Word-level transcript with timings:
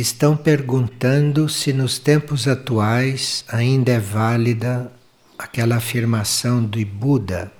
estão 0.00 0.36
perguntando 0.36 1.48
se 1.48 1.72
nos 1.72 1.98
tempos 1.98 2.48
atuais 2.48 3.44
ainda 3.48 3.92
é 3.92 3.98
válida 3.98 4.90
aquela 5.38 5.76
afirmação 5.76 6.64
do 6.64 6.84
Buda 6.86 7.52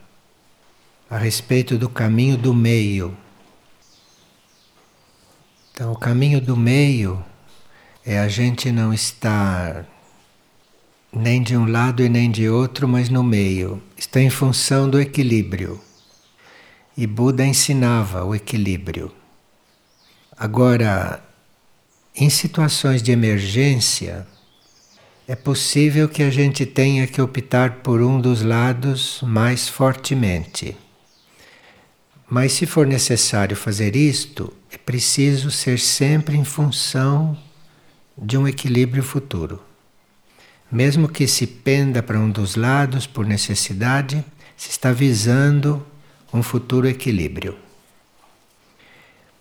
a 1.11 1.19
respeito 1.19 1.77
do 1.77 1.91
caminho 1.91 2.39
do 2.39 2.55
meio. 2.55 3.15
Então, 5.73 5.93
o 5.93 5.97
caminho 5.97 6.41
do 6.41 6.57
meio 6.57 7.23
é 8.05 8.19
a 8.19 8.29
gente 8.29 8.73
não 8.73 8.95
estar 8.95 9.87
nem 11.13 11.43
de 11.43 11.55
um 11.57 11.71
lado 11.71 12.03
e 12.03 12.09
nem 12.09 12.31
de 12.31 12.49
outro, 12.49 12.89
mas 12.89 13.11
no 13.11 13.23
meio. 13.23 13.83
Está 13.97 14.21
em 14.21 14.31
função 14.31 14.89
do 14.89 14.99
equilíbrio. 14.99 15.79
E 16.97 17.07
Buda 17.07 17.45
ensinava 17.45 18.25
o 18.25 18.35
equilíbrio. 18.35 19.13
Agora, 20.37 21.23
em 22.15 22.29
situações 22.29 23.03
de 23.03 23.11
emergência, 23.11 24.27
é 25.27 25.35
possível 25.35 26.09
que 26.09 26.23
a 26.23 26.31
gente 26.31 26.67
tenha 26.67 27.07
que 27.07 27.23
optar 27.23 27.77
por 27.77 28.03
um 28.03 28.21
dos 28.21 28.43
lados 28.43 29.21
mais 29.23 29.69
fortemente. 29.69 30.77
Mas 32.29 32.53
se 32.53 32.67
for 32.67 32.87
necessário 32.87 33.57
fazer 33.57 33.97
isto, 33.97 34.53
é 34.71 34.77
preciso 34.77 35.51
ser 35.51 35.79
sempre 35.79 36.37
em 36.37 36.45
função 36.45 37.37
de 38.17 38.37
um 38.37 38.47
equilíbrio 38.47 39.03
futuro. 39.03 39.63
Mesmo 40.71 41.09
que 41.09 41.27
se 41.27 41.47
penda 41.47 42.03
para 42.03 42.19
um 42.19 42.31
dos 42.31 42.57
lados 42.57 43.07
por 43.07 43.27
necessidade, 43.27 44.25
se 44.57 44.71
está 44.71 44.93
visando 44.93 45.87
um 46.33 46.43
futuro 46.43 46.89
equilíbrio. 46.89 47.57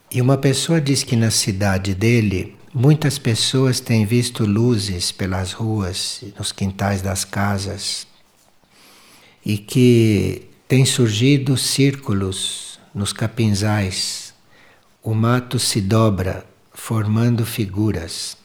E 0.09 0.21
uma 0.21 0.37
pessoa 0.37 0.81
diz 0.81 1.03
que 1.03 1.15
na 1.15 1.31
cidade 1.31 1.96
dele 1.96 2.57
Muitas 2.74 3.20
pessoas 3.20 3.82
têm 3.82 4.05
visto 4.05 4.46
luzes 4.46 5.12
pelas 5.12 5.52
ruas, 5.52 6.24
nos 6.38 6.54
quintais 6.54 7.02
das 7.02 7.26
casas, 7.26 8.08
e 9.46 9.58
que 9.58 10.48
têm 10.70 10.86
surgido 10.86 11.58
círculos 11.58 12.80
nos 12.96 13.12
capinzais. 13.12 14.34
O 15.04 15.14
mato 15.14 15.60
se 15.60 15.82
dobra, 15.82 16.46
formando 16.74 17.46
figuras. 17.46 18.38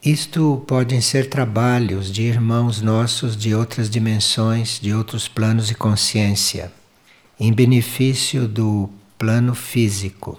Isto 0.00 0.62
podem 0.68 1.00
ser 1.00 1.28
trabalhos 1.28 2.12
de 2.12 2.22
irmãos 2.22 2.80
nossos 2.80 3.36
de 3.36 3.56
outras 3.56 3.90
dimensões, 3.90 4.78
de 4.78 4.94
outros 4.94 5.26
planos 5.26 5.66
de 5.66 5.74
consciência, 5.74 6.72
em 7.40 7.52
benefício 7.52 8.46
do 8.46 8.88
plano 9.18 9.52
físico. 9.52 10.38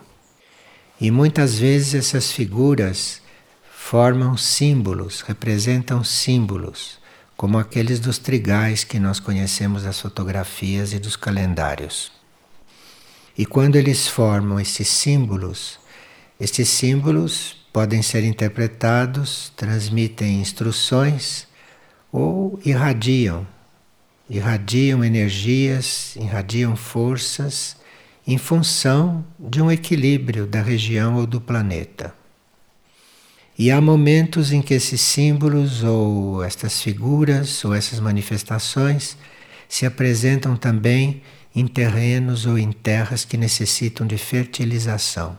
E 1.06 1.12
muitas 1.12 1.60
vezes 1.60 1.94
essas 1.94 2.32
figuras 2.32 3.22
formam 3.78 4.36
símbolos, 4.36 5.22
representam 5.22 6.04
símbolos, 6.04 6.98
como 7.38 7.60
aqueles 7.60 8.00
dos 8.00 8.18
trigais 8.18 8.84
que 8.84 8.98
nós 8.98 9.20
conhecemos 9.20 9.84
das 9.84 10.00
fotografias 10.00 10.94
e 10.94 10.98
dos 10.98 11.16
calendários. 11.16 12.12
E 13.38 13.46
quando 13.46 13.76
eles 13.76 14.08
formam 14.08 14.60
esses 14.60 14.88
símbolos, 14.88 15.78
estes 16.40 16.70
símbolos 16.70 17.56
podem 17.72 18.02
ser 18.02 18.24
interpretados, 18.24 19.54
transmitem 19.56 20.42
instruções 20.42 21.46
ou 22.12 22.60
irradiam, 22.66 23.46
irradiam 24.28 25.04
energias, 25.04 26.16
irradiam 26.16 26.76
forças 26.76 27.78
em 28.28 28.38
função 28.38 29.24
de 29.40 29.62
um 29.62 29.72
equilíbrio 29.72 30.48
da 30.48 30.62
região 30.62 31.16
ou 31.16 31.28
do 31.28 31.40
planeta. 31.40 32.14
E 33.58 33.72
há 33.72 33.80
momentos 33.80 34.52
em 34.52 34.62
que 34.62 34.74
esses 34.74 35.00
símbolos 35.00 35.84
ou 35.84 36.44
estas 36.44 36.82
figuras 36.82 37.64
ou 37.64 37.74
essas 37.74 38.00
manifestações 38.00 39.18
se 39.70 39.86
apresentam 39.86 40.58
também 40.58 41.22
em 41.56 41.66
terrenos 41.66 42.46
ou 42.46 42.58
em 42.58 42.72
terras 42.72 43.24
que 43.24 43.38
necessitam 43.38 44.06
de 44.06 44.18
fertilização, 44.18 45.38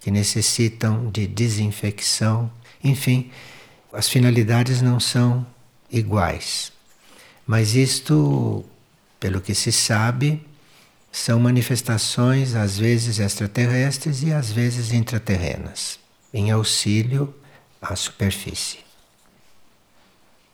que 0.00 0.10
necessitam 0.10 1.10
de 1.10 1.26
desinfecção, 1.26 2.50
enfim, 2.82 3.30
as 3.92 4.08
finalidades 4.08 4.80
não 4.80 5.00
são 5.00 5.44
iguais. 5.90 6.70
Mas 7.44 7.74
isto, 7.74 8.64
pelo 9.18 9.40
que 9.40 9.54
se 9.54 9.72
sabe, 9.72 10.40
são 11.10 11.40
manifestações 11.40 12.54
às 12.54 12.78
vezes 12.78 13.18
extraterrestres 13.18 14.22
e 14.22 14.32
às 14.32 14.50
vezes 14.50 14.92
intraterrenas, 14.92 15.98
em 16.32 16.50
auxílio 16.50 17.34
à 17.80 17.96
superfície. 17.96 18.78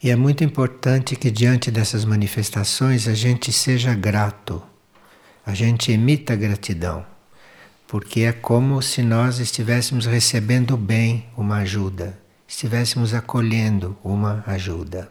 E 0.02 0.10
é 0.10 0.16
muito 0.16 0.44
importante 0.44 1.16
que 1.16 1.30
diante 1.30 1.70
dessas 1.70 2.04
manifestações 2.04 3.08
a 3.08 3.14
gente 3.14 3.50
seja 3.50 3.94
grato, 3.94 4.62
a 5.46 5.54
gente 5.54 5.90
emita 5.92 6.36
gratidão, 6.36 7.04
porque 7.86 8.20
é 8.20 8.32
como 8.32 8.82
se 8.82 9.02
nós 9.02 9.38
estivéssemos 9.38 10.06
recebendo 10.06 10.76
bem 10.76 11.26
uma 11.36 11.58
ajuda, 11.58 12.18
estivéssemos 12.46 13.14
acolhendo 13.14 13.96
uma 14.04 14.44
ajuda. 14.46 15.10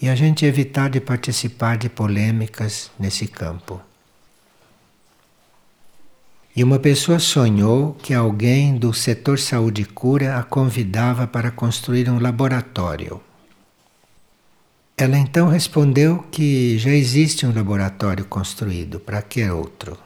E 0.00 0.08
a 0.08 0.14
gente 0.14 0.44
evitar 0.44 0.90
de 0.90 1.00
participar 1.00 1.78
de 1.78 1.88
polêmicas 1.88 2.90
nesse 2.98 3.26
campo. 3.26 3.80
E 6.56 6.64
uma 6.64 6.78
pessoa 6.78 7.18
sonhou 7.18 7.92
que 8.02 8.14
alguém 8.14 8.78
do 8.78 8.94
setor 8.94 9.38
saúde 9.38 9.84
cura 9.84 10.38
a 10.38 10.42
convidava 10.42 11.26
para 11.26 11.50
construir 11.50 12.08
um 12.08 12.18
laboratório. 12.18 13.20
Ela 14.96 15.18
então 15.18 15.48
respondeu 15.48 16.24
que 16.30 16.78
já 16.78 16.92
existe 16.92 17.44
um 17.44 17.54
laboratório 17.54 18.24
construído, 18.24 18.98
para 18.98 19.20
que 19.20 19.46
outro? 19.50 19.98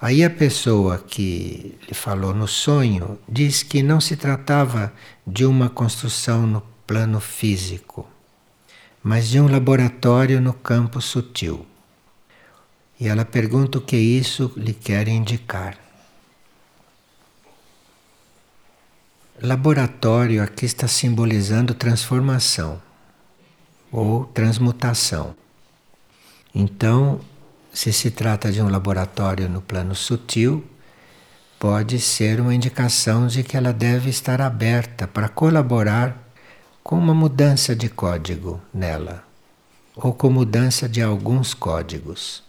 Aí 0.00 0.24
a 0.24 0.30
pessoa 0.30 0.98
que 0.98 1.78
lhe 1.86 1.94
falou 1.94 2.34
no 2.34 2.48
sonho 2.48 3.16
diz 3.28 3.62
que 3.62 3.84
não 3.84 4.00
se 4.00 4.16
tratava 4.16 4.92
de 5.24 5.46
uma 5.46 5.70
construção 5.70 6.44
no 6.44 6.60
plano 6.84 7.20
físico, 7.20 8.04
mas 9.00 9.28
de 9.28 9.40
um 9.40 9.46
laboratório 9.46 10.40
no 10.40 10.52
campo 10.52 11.00
sutil. 11.00 11.64
E 12.98 13.08
ela 13.08 13.24
pergunta 13.24 13.78
o 13.78 13.80
que 13.80 13.96
isso 13.96 14.52
lhe 14.56 14.72
quer 14.72 15.06
indicar. 15.08 15.76
Laboratório 19.42 20.42
aqui 20.42 20.64
está 20.64 20.88
simbolizando 20.88 21.74
transformação 21.74 22.80
ou 23.92 24.24
transmutação. 24.24 25.34
Então, 26.54 27.20
se 27.70 27.92
se 27.92 28.10
trata 28.10 28.50
de 28.50 28.62
um 28.62 28.70
laboratório 28.70 29.46
no 29.46 29.60
plano 29.60 29.94
sutil, 29.94 30.64
pode 31.58 32.00
ser 32.00 32.40
uma 32.40 32.54
indicação 32.54 33.26
de 33.26 33.42
que 33.42 33.58
ela 33.58 33.74
deve 33.74 34.08
estar 34.08 34.40
aberta 34.40 35.06
para 35.06 35.28
colaborar 35.28 36.16
com 36.82 36.96
uma 36.96 37.14
mudança 37.14 37.76
de 37.76 37.90
código 37.90 38.58
nela, 38.72 39.22
ou 39.94 40.14
com 40.14 40.30
mudança 40.30 40.88
de 40.88 41.02
alguns 41.02 41.52
códigos. 41.52 42.45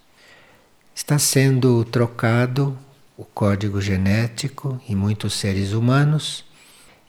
Está 0.97 1.19
sendo 1.19 1.85
trocado 1.85 2.75
o 3.16 3.24
código 3.24 3.80
genético 3.80 4.81
em 4.90 4.96
muitos 4.96 5.35
seres 5.35 5.72
humanos 5.72 6.44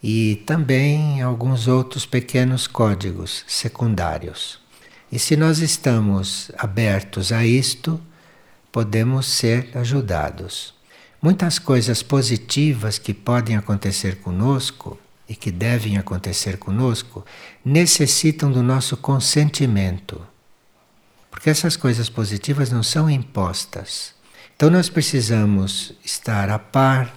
e 0.03 0.43
também 0.45 1.23
alguns 1.23 1.67
outros 1.67 2.05
pequenos 2.05 2.67
códigos 2.67 3.47
secundários. 3.49 4.61
E 5.11 5.19
se 5.19 5.39
nós 5.39 5.61
estamos 5.61 6.53
abertos 6.59 7.33
a 7.33 7.47
isto, 7.47 7.99
podemos 8.71 9.25
ser 9.25 9.71
ajudados. 9.75 10.75
Muitas 11.23 11.59
coisas 11.59 12.03
positivas 12.03 12.99
que 12.99 13.15
podem 13.15 13.57
acontecer 13.57 14.17
conosco 14.17 14.99
e 15.27 15.35
que 15.35 15.51
devem 15.51 15.97
acontecer 15.97 16.59
conosco 16.59 17.25
necessitam 17.65 18.53
do 18.53 18.63
nosso 18.63 18.99
consentimento. 18.99 20.21
Porque 21.39 21.51
essas 21.51 21.77
coisas 21.77 22.09
positivas 22.09 22.73
não 22.73 22.83
são 22.83 23.09
impostas. 23.09 24.13
Então 24.57 24.69
nós 24.69 24.89
precisamos 24.89 25.93
estar 26.05 26.51
a 26.51 26.59
par 26.59 27.15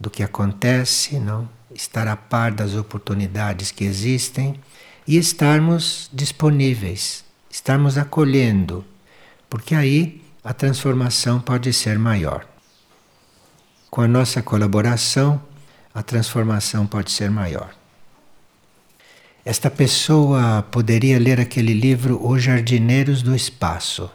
do 0.00 0.10
que 0.10 0.24
acontece, 0.24 1.20
não? 1.20 1.48
Estar 1.72 2.08
a 2.08 2.16
par 2.16 2.50
das 2.50 2.74
oportunidades 2.74 3.70
que 3.70 3.84
existem 3.84 4.60
e 5.06 5.16
estarmos 5.16 6.10
disponíveis, 6.12 7.24
estarmos 7.48 7.96
acolhendo, 7.96 8.84
porque 9.48 9.76
aí 9.76 10.20
a 10.42 10.52
transformação 10.52 11.38
pode 11.38 11.72
ser 11.72 12.00
maior. 12.00 12.44
Com 13.88 14.00
a 14.00 14.08
nossa 14.08 14.42
colaboração, 14.42 15.40
a 15.94 16.02
transformação 16.02 16.84
pode 16.84 17.12
ser 17.12 17.30
maior. 17.30 17.75
Esta 19.46 19.70
pessoa 19.70 20.66
poderia 20.72 21.20
ler 21.20 21.38
aquele 21.38 21.72
livro 21.72 22.20
Os 22.20 22.42
Jardineiros 22.42 23.22
do 23.22 23.32
Espaço. 23.32 24.10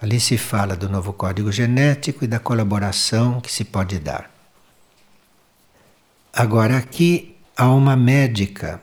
Ali 0.00 0.18
se 0.18 0.38
fala 0.38 0.74
do 0.74 0.88
novo 0.88 1.12
código 1.12 1.52
genético 1.52 2.24
e 2.24 2.26
da 2.26 2.38
colaboração 2.38 3.42
que 3.42 3.52
se 3.52 3.62
pode 3.62 3.98
dar. 3.98 4.30
Agora, 6.32 6.78
aqui 6.78 7.36
há 7.54 7.68
uma 7.68 7.94
médica 7.94 8.80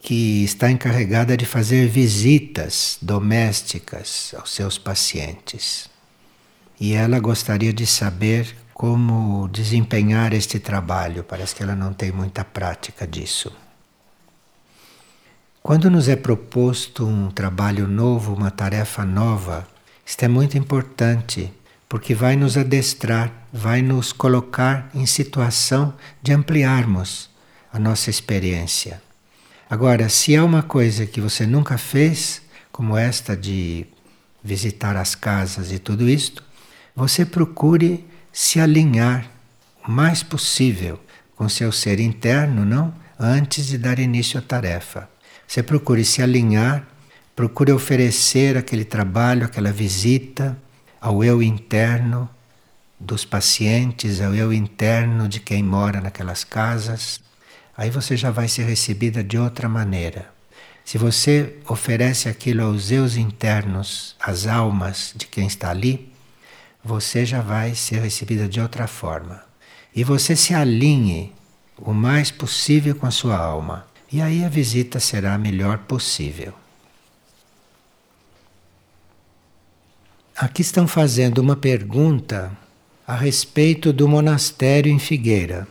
que 0.00 0.44
está 0.44 0.70
encarregada 0.70 1.36
de 1.36 1.44
fazer 1.44 1.88
visitas 1.88 2.96
domésticas 3.02 4.36
aos 4.38 4.54
seus 4.54 4.78
pacientes. 4.78 5.90
E 6.78 6.92
ela 6.92 7.18
gostaria 7.18 7.72
de 7.72 7.88
saber 7.88 8.54
como 8.72 9.48
desempenhar 9.48 10.32
este 10.32 10.60
trabalho. 10.60 11.24
Parece 11.24 11.56
que 11.56 11.62
ela 11.64 11.74
não 11.74 11.92
tem 11.92 12.12
muita 12.12 12.44
prática 12.44 13.04
disso. 13.04 13.63
Quando 15.66 15.88
nos 15.88 16.08
é 16.08 16.14
proposto 16.14 17.06
um 17.06 17.30
trabalho 17.30 17.88
novo, 17.88 18.34
uma 18.34 18.50
tarefa 18.50 19.02
nova, 19.02 19.66
isto 20.04 20.22
é 20.22 20.28
muito 20.28 20.58
importante, 20.58 21.50
porque 21.88 22.14
vai 22.14 22.36
nos 22.36 22.58
adestrar, 22.58 23.32
vai 23.50 23.80
nos 23.80 24.12
colocar 24.12 24.90
em 24.94 25.06
situação 25.06 25.94
de 26.20 26.34
ampliarmos 26.34 27.30
a 27.72 27.78
nossa 27.78 28.10
experiência. 28.10 29.00
Agora, 29.70 30.10
se 30.10 30.36
há 30.36 30.44
uma 30.44 30.62
coisa 30.62 31.06
que 31.06 31.18
você 31.18 31.46
nunca 31.46 31.78
fez, 31.78 32.42
como 32.70 32.94
esta 32.94 33.34
de 33.34 33.86
visitar 34.42 34.98
as 34.98 35.14
casas 35.14 35.72
e 35.72 35.78
tudo 35.78 36.06
isto, 36.06 36.44
você 36.94 37.24
procure 37.24 38.06
se 38.30 38.60
alinhar 38.60 39.30
o 39.82 39.90
mais 39.90 40.22
possível 40.22 41.00
com 41.34 41.48
seu 41.48 41.72
ser 41.72 42.00
interno, 42.00 42.66
não? 42.66 42.94
Antes 43.18 43.64
de 43.66 43.78
dar 43.78 43.98
início 43.98 44.38
à 44.38 44.42
tarefa. 44.42 45.13
Você 45.46 45.62
procure 45.62 46.04
se 46.04 46.22
alinhar, 46.22 46.86
procure 47.34 47.72
oferecer 47.72 48.56
aquele 48.56 48.84
trabalho, 48.84 49.44
aquela 49.44 49.72
visita 49.72 50.56
ao 51.00 51.22
eu 51.22 51.42
interno 51.42 52.28
dos 52.98 53.24
pacientes, 53.24 54.20
ao 54.20 54.34
eu 54.34 54.52
interno 54.52 55.28
de 55.28 55.40
quem 55.40 55.62
mora 55.62 56.00
naquelas 56.00 56.44
casas 56.44 57.24
aí 57.76 57.90
você 57.90 58.16
já 58.16 58.30
vai 58.30 58.48
ser 58.48 58.64
recebida 58.64 59.22
de 59.22 59.36
outra 59.36 59.68
maneira. 59.68 60.32
Se 60.84 60.98
você 60.98 61.56
oferece 61.66 62.28
aquilo 62.28 62.62
aos 62.62 62.90
eus 62.90 63.16
internos, 63.16 64.14
às 64.20 64.46
almas 64.46 65.12
de 65.16 65.26
quem 65.26 65.46
está 65.46 65.70
ali, 65.70 66.12
você 66.84 67.24
já 67.24 67.40
vai 67.40 67.74
ser 67.74 68.00
recebida 68.00 68.46
de 68.46 68.60
outra 68.60 68.86
forma. 68.86 69.42
E 69.94 70.04
você 70.04 70.36
se 70.36 70.54
alinhe 70.54 71.32
o 71.78 71.92
mais 71.92 72.30
possível 72.30 72.94
com 72.94 73.06
a 73.06 73.10
sua 73.10 73.36
alma. 73.36 73.86
E 74.12 74.20
aí 74.20 74.44
a 74.44 74.48
visita 74.48 75.00
será 75.00 75.34
a 75.34 75.38
melhor 75.38 75.78
possível. 75.78 76.52
Aqui 80.36 80.62
estão 80.62 80.86
fazendo 80.86 81.38
uma 81.38 81.56
pergunta 81.56 82.56
a 83.06 83.14
respeito 83.14 83.92
do 83.92 84.08
monastério 84.08 84.90
em 84.90 84.98
Figueira. 84.98 85.68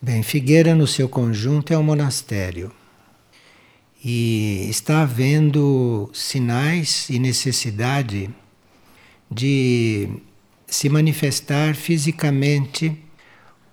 Bem, 0.00 0.22
Figueira 0.22 0.74
no 0.74 0.86
seu 0.86 1.08
conjunto 1.08 1.72
é 1.72 1.78
um 1.78 1.82
monastério. 1.82 2.72
E 4.02 4.66
está 4.70 5.02
havendo 5.02 6.08
sinais 6.14 7.10
e 7.10 7.18
necessidade 7.18 8.30
de 9.30 10.08
se 10.66 10.88
manifestar 10.88 11.74
fisicamente 11.74 12.96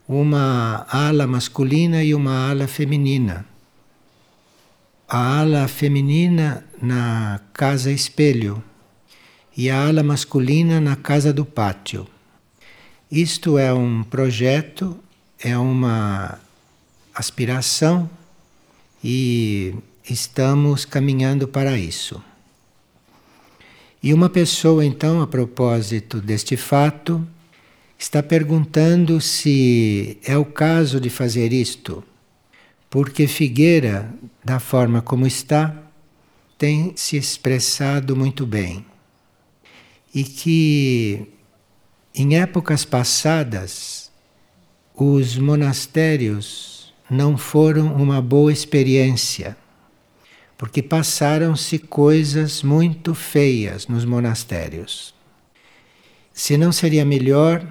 uma 0.07 0.86
ala 0.90 1.25
masculina 1.25 2.04
e 2.04 2.13
uma 2.13 2.50
ala 2.50 2.68
feminina. 2.68 3.46
A 5.07 5.40
ala 5.40 5.68
feminina 5.68 6.66
na 6.81 7.40
casa 7.54 7.92
espelho 7.92 8.63
e 9.56 9.69
a 9.69 9.88
ala 9.88 10.04
masculina 10.04 10.80
na 10.81 10.96
casa 10.96 11.31
do 11.31 11.46
pátio. 11.46 12.07
Isto 13.12 13.57
é 13.57 13.74
um 13.74 14.04
projeto 14.04 15.00
é 15.40 15.57
uma 15.57 16.40
aspiração 17.13 18.10
e 19.04 19.75
estamos 20.10 20.86
caminhando 20.86 21.48
para 21.48 21.78
isso. 21.78 22.22
E 24.02 24.13
uma 24.13 24.30
pessoa, 24.30 24.86
então, 24.86 25.22
a 25.22 25.28
propósito 25.28 26.22
deste 26.22 26.56
fato, 26.56 27.25
está 27.97 28.21
perguntando 28.21 29.19
se 29.21 30.18
é 30.24 30.38
o 30.38 30.45
caso 30.45 31.00
de 31.00 31.09
fazer 31.09 31.53
isto, 31.53 32.03
porque 32.89 33.27
Figueira, 33.27 34.13
da 34.44 34.59
forma 34.59 35.01
como 35.01 35.25
está, 35.25 35.75
tem 36.57 36.94
se 36.95 37.18
expressado 37.18 38.15
muito 38.15 38.45
bem. 38.45 38.86
E 40.13 40.24
que 40.24 41.27
em 42.13 42.38
épocas 42.38 42.86
passadas 42.86 44.12
os 44.94 45.38
monastérios 45.38 46.94
não 47.09 47.38
foram 47.38 47.94
uma 47.94 48.21
boa 48.21 48.51
experiência, 48.51 49.57
porque 50.57 50.81
passaram-se 50.81 51.77
coisas 51.77 52.63
muito 52.63 53.13
feias 53.13 53.88
nos 53.88 54.06
monastérios. 54.06 55.13
Se 56.33 56.57
não 56.57 56.71
seria 56.71 57.03
melhor 57.03 57.65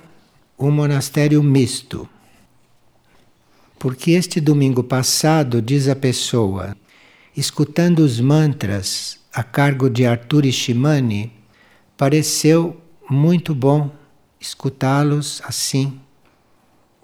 um 0.59 0.71
monastério 0.71 1.43
misto? 1.43 2.09
Porque 3.79 4.13
este 4.13 4.41
domingo 4.41 4.83
passado, 4.83 5.61
diz 5.61 5.89
a 5.89 5.97
pessoa, 5.97 6.77
escutando 7.37 8.01
os 8.01 8.21
mantras 8.21 9.21
a 9.33 9.43
cargo 9.43 9.91
de 9.91 10.07
Arthur 10.07 10.47
Ishimani, 10.47 11.33
pareceu 11.97 12.81
muito 13.11 13.55
bom 13.55 13.91
escutá-los 14.41 15.43
assim 15.45 16.01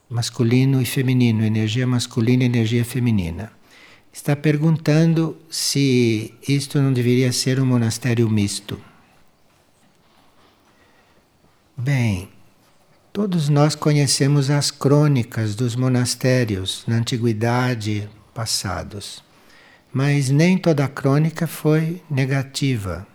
masculino 0.08 0.82
e 0.82 0.85
feminino, 0.85 1.44
energia 1.44 1.87
masculina 1.87 2.43
e 2.43 2.46
energia 2.46 2.85
feminina. 2.85 3.53
Está 4.12 4.35
perguntando 4.35 5.37
se 5.49 6.35
isto 6.46 6.81
não 6.81 6.93
deveria 6.93 7.32
ser 7.32 7.61
um 7.61 7.67
monastério 7.67 8.29
misto. 8.29 8.81
Bem, 11.76 12.29
todos 13.12 13.49
nós 13.49 13.75
conhecemos 13.75 14.51
as 14.51 14.71
crônicas 14.71 15.57
dos 15.57 15.75
monastérios 15.75 16.85
na 16.87 16.97
antiguidade 16.97 18.09
passados, 18.33 19.25
mas 19.93 20.31
nem 20.31 20.57
toda 20.57 20.87
crônica 20.87 21.47
foi 21.47 22.01
negativa. 22.09 23.07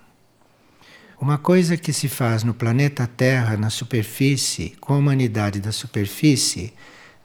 Uma 1.19 1.37
coisa 1.37 1.77
que 1.77 1.93
se 1.93 2.09
faz 2.09 2.43
no 2.43 2.53
planeta 2.53 3.07
Terra, 3.07 3.55
na 3.55 3.69
superfície, 3.69 4.75
com 4.81 4.93
a 4.93 4.97
humanidade 4.97 5.61
da 5.61 5.71
superfície, 5.71 6.73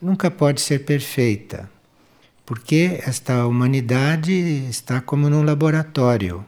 nunca 0.00 0.30
pode 0.30 0.60
ser 0.60 0.84
perfeita, 0.84 1.68
porque 2.46 3.00
esta 3.04 3.46
humanidade 3.46 4.32
está 4.70 5.00
como 5.00 5.28
num 5.28 5.42
laboratório 5.42 6.46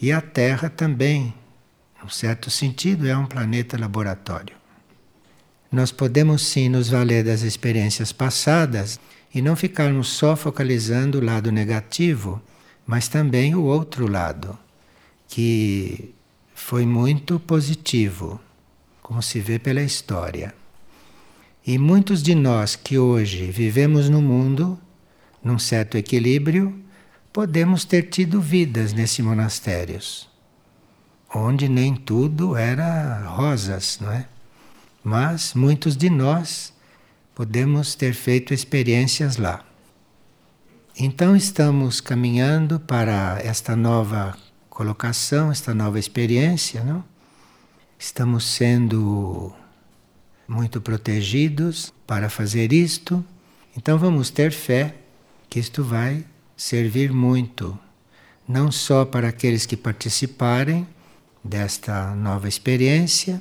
e 0.00 0.12
a 0.12 0.20
Terra 0.20 0.68
também, 0.68 1.32
num 2.02 2.10
certo 2.10 2.50
sentido, 2.50 3.08
é 3.08 3.16
um 3.16 3.26
planeta 3.26 3.78
laboratório. 3.80 4.61
Nós 5.72 5.90
podemos 5.90 6.42
sim 6.46 6.68
nos 6.68 6.90
valer 6.90 7.24
das 7.24 7.40
experiências 7.40 8.12
passadas 8.12 9.00
e 9.34 9.40
não 9.40 9.56
ficarmos 9.56 10.08
só 10.08 10.36
focalizando 10.36 11.18
o 11.18 11.24
lado 11.24 11.50
negativo, 11.50 12.42
mas 12.86 13.08
também 13.08 13.54
o 13.54 13.62
outro 13.62 14.06
lado, 14.06 14.58
que 15.26 16.14
foi 16.54 16.84
muito 16.84 17.40
positivo, 17.40 18.38
como 19.02 19.22
se 19.22 19.40
vê 19.40 19.58
pela 19.58 19.82
história. 19.82 20.54
E 21.66 21.78
muitos 21.78 22.22
de 22.22 22.34
nós 22.34 22.76
que 22.76 22.98
hoje 22.98 23.50
vivemos 23.50 24.10
no 24.10 24.20
mundo, 24.20 24.78
num 25.42 25.58
certo 25.58 25.96
equilíbrio, 25.96 26.78
podemos 27.32 27.86
ter 27.86 28.10
tido 28.10 28.42
vidas 28.42 28.92
nesses 28.92 29.24
monastérios, 29.24 30.28
onde 31.34 31.66
nem 31.66 31.94
tudo 31.96 32.56
era 32.56 33.24
rosas, 33.26 33.98
não 34.02 34.12
é? 34.12 34.26
Mas 35.02 35.54
muitos 35.54 35.96
de 35.96 36.08
nós 36.08 36.72
podemos 37.34 37.94
ter 37.94 38.14
feito 38.14 38.54
experiências 38.54 39.36
lá. 39.36 39.64
Então 40.98 41.34
estamos 41.34 42.00
caminhando 42.00 42.78
para 42.78 43.40
esta 43.42 43.74
nova 43.74 44.36
colocação, 44.68 45.50
esta 45.50 45.74
nova 45.74 45.98
experiência, 45.98 46.84
não? 46.84 47.04
Estamos 47.98 48.44
sendo 48.44 49.52
muito 50.46 50.80
protegidos 50.80 51.92
para 52.06 52.28
fazer 52.28 52.72
isto. 52.72 53.24
Então 53.76 53.98
vamos 53.98 54.28
ter 54.28 54.52
fé 54.52 54.94
que 55.48 55.58
isto 55.58 55.82
vai 55.82 56.24
servir 56.56 57.12
muito, 57.12 57.78
não 58.46 58.70
só 58.70 59.04
para 59.04 59.28
aqueles 59.28 59.66
que 59.66 59.76
participarem 59.76 60.86
desta 61.42 62.14
nova 62.14 62.48
experiência, 62.48 63.40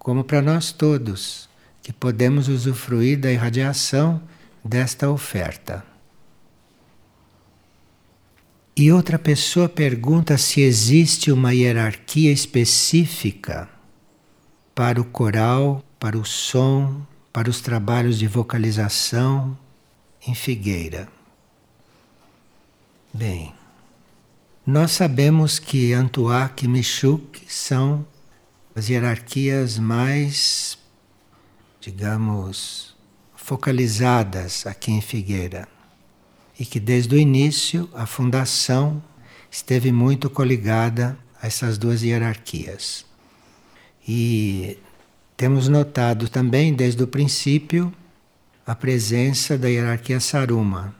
como 0.00 0.24
para 0.24 0.40
nós 0.40 0.72
todos 0.72 1.46
que 1.82 1.92
podemos 1.92 2.48
usufruir 2.48 3.20
da 3.20 3.30
irradiação 3.30 4.20
desta 4.64 5.10
oferta. 5.10 5.84
E 8.74 8.90
outra 8.90 9.18
pessoa 9.18 9.68
pergunta 9.68 10.38
se 10.38 10.62
existe 10.62 11.30
uma 11.30 11.52
hierarquia 11.52 12.32
específica 12.32 13.68
para 14.74 14.98
o 14.98 15.04
coral, 15.04 15.84
para 15.98 16.16
o 16.16 16.24
som, 16.24 17.06
para 17.30 17.50
os 17.50 17.60
trabalhos 17.60 18.18
de 18.18 18.26
vocalização 18.26 19.56
em 20.26 20.34
Figueira. 20.34 21.08
Bem, 23.12 23.52
nós 24.66 24.92
sabemos 24.92 25.58
que 25.58 25.92
Antuak 25.92 26.64
e 26.64 26.68
Michuk 26.68 27.42
são 27.46 28.06
as 28.74 28.88
hierarquias 28.88 29.78
mais, 29.78 30.78
digamos, 31.80 32.96
focalizadas 33.34 34.66
aqui 34.66 34.92
em 34.92 35.00
Figueira. 35.00 35.68
E 36.58 36.64
que 36.64 36.78
desde 36.78 37.14
o 37.14 37.18
início 37.18 37.88
a 37.94 38.06
fundação 38.06 39.02
esteve 39.50 39.90
muito 39.90 40.30
coligada 40.30 41.18
a 41.40 41.46
essas 41.46 41.78
duas 41.78 42.02
hierarquias. 42.02 43.04
E 44.06 44.78
temos 45.36 45.68
notado 45.68 46.28
também 46.28 46.72
desde 46.74 47.02
o 47.02 47.08
princípio 47.08 47.92
a 48.66 48.74
presença 48.74 49.58
da 49.58 49.68
hierarquia 49.68 50.20
Saruma, 50.20 50.94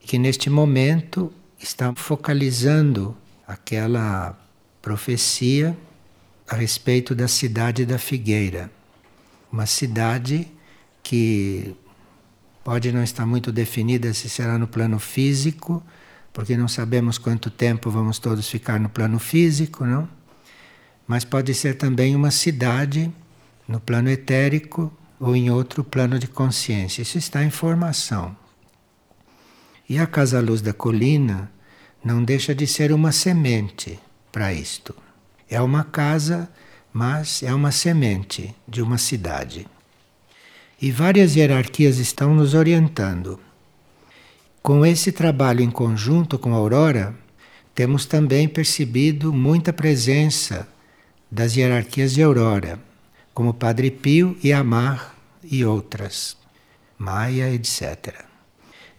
que 0.00 0.18
neste 0.18 0.50
momento 0.50 1.32
está 1.58 1.94
focalizando 1.94 3.16
aquela 3.46 4.38
profecia 4.82 5.76
a 6.52 6.54
respeito 6.54 7.14
da 7.14 7.26
cidade 7.26 7.86
da 7.86 7.98
Figueira. 7.98 8.70
Uma 9.50 9.64
cidade 9.64 10.46
que 11.02 11.74
pode 12.62 12.92
não 12.92 13.02
estar 13.02 13.24
muito 13.24 13.50
definida 13.50 14.12
se 14.12 14.28
será 14.28 14.58
no 14.58 14.68
plano 14.68 14.98
físico, 14.98 15.82
porque 16.30 16.54
não 16.54 16.68
sabemos 16.68 17.16
quanto 17.16 17.50
tempo 17.50 17.90
vamos 17.90 18.18
todos 18.18 18.50
ficar 18.50 18.78
no 18.78 18.90
plano 18.90 19.18
físico, 19.18 19.86
não? 19.86 20.06
Mas 21.06 21.24
pode 21.24 21.54
ser 21.54 21.78
também 21.78 22.14
uma 22.14 22.30
cidade 22.30 23.10
no 23.66 23.80
plano 23.80 24.10
etérico 24.10 24.92
ou 25.18 25.34
em 25.34 25.50
outro 25.50 25.82
plano 25.82 26.18
de 26.18 26.26
consciência. 26.26 27.00
Isso 27.00 27.16
está 27.16 27.42
em 27.42 27.50
formação. 27.50 28.36
E 29.88 29.98
a 29.98 30.06
Casa 30.06 30.38
Luz 30.38 30.60
da 30.60 30.74
Colina 30.74 31.50
não 32.04 32.22
deixa 32.22 32.54
de 32.54 32.66
ser 32.66 32.92
uma 32.92 33.10
semente 33.10 33.98
para 34.30 34.52
isto. 34.52 34.94
É 35.52 35.60
uma 35.60 35.84
casa, 35.84 36.48
mas 36.90 37.42
é 37.42 37.52
uma 37.52 37.70
semente 37.70 38.54
de 38.66 38.80
uma 38.80 38.96
cidade. 38.96 39.66
E 40.80 40.90
várias 40.90 41.36
hierarquias 41.36 41.98
estão 41.98 42.34
nos 42.34 42.54
orientando. 42.54 43.38
Com 44.62 44.86
esse 44.86 45.12
trabalho 45.12 45.60
em 45.60 45.70
conjunto 45.70 46.38
com 46.38 46.54
a 46.54 46.56
Aurora, 46.56 47.14
temos 47.74 48.06
também 48.06 48.48
percebido 48.48 49.30
muita 49.30 49.74
presença 49.74 50.66
das 51.30 51.54
hierarquias 51.54 52.14
de 52.14 52.22
Aurora 52.22 52.80
como 53.34 53.52
Padre 53.52 53.90
Pio 53.90 54.34
e 54.42 54.54
Amar 54.54 55.14
e 55.44 55.66
outras, 55.66 56.34
Maia, 56.96 57.52
etc. 57.52 58.24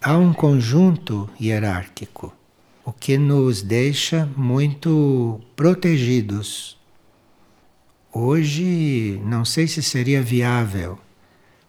Há 0.00 0.16
um 0.16 0.32
conjunto 0.32 1.28
hierárquico, 1.40 2.32
o 2.84 2.92
que 2.92 3.16
nos 3.16 3.62
deixa 3.62 4.28
muito 4.36 5.40
protegidos. 5.56 6.76
Hoje, 8.12 9.20
não 9.24 9.44
sei 9.44 9.66
se 9.66 9.82
seria 9.82 10.22
viável 10.22 10.98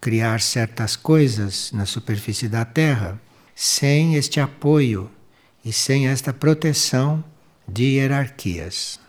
criar 0.01 0.41
certas 0.41 0.95
coisas 0.95 1.72
na 1.72 1.86
superfície 1.86 2.48
da 2.48 2.65
Terra 2.65 3.19
sem 3.55 4.15
este 4.15 4.39
apoio 4.39 5.10
e 5.63 5.72
sem 5.72 6.07
esta 6.07 6.34
proteção 6.34 7.24
de 7.67 7.95
hierarquias. 7.95 9.00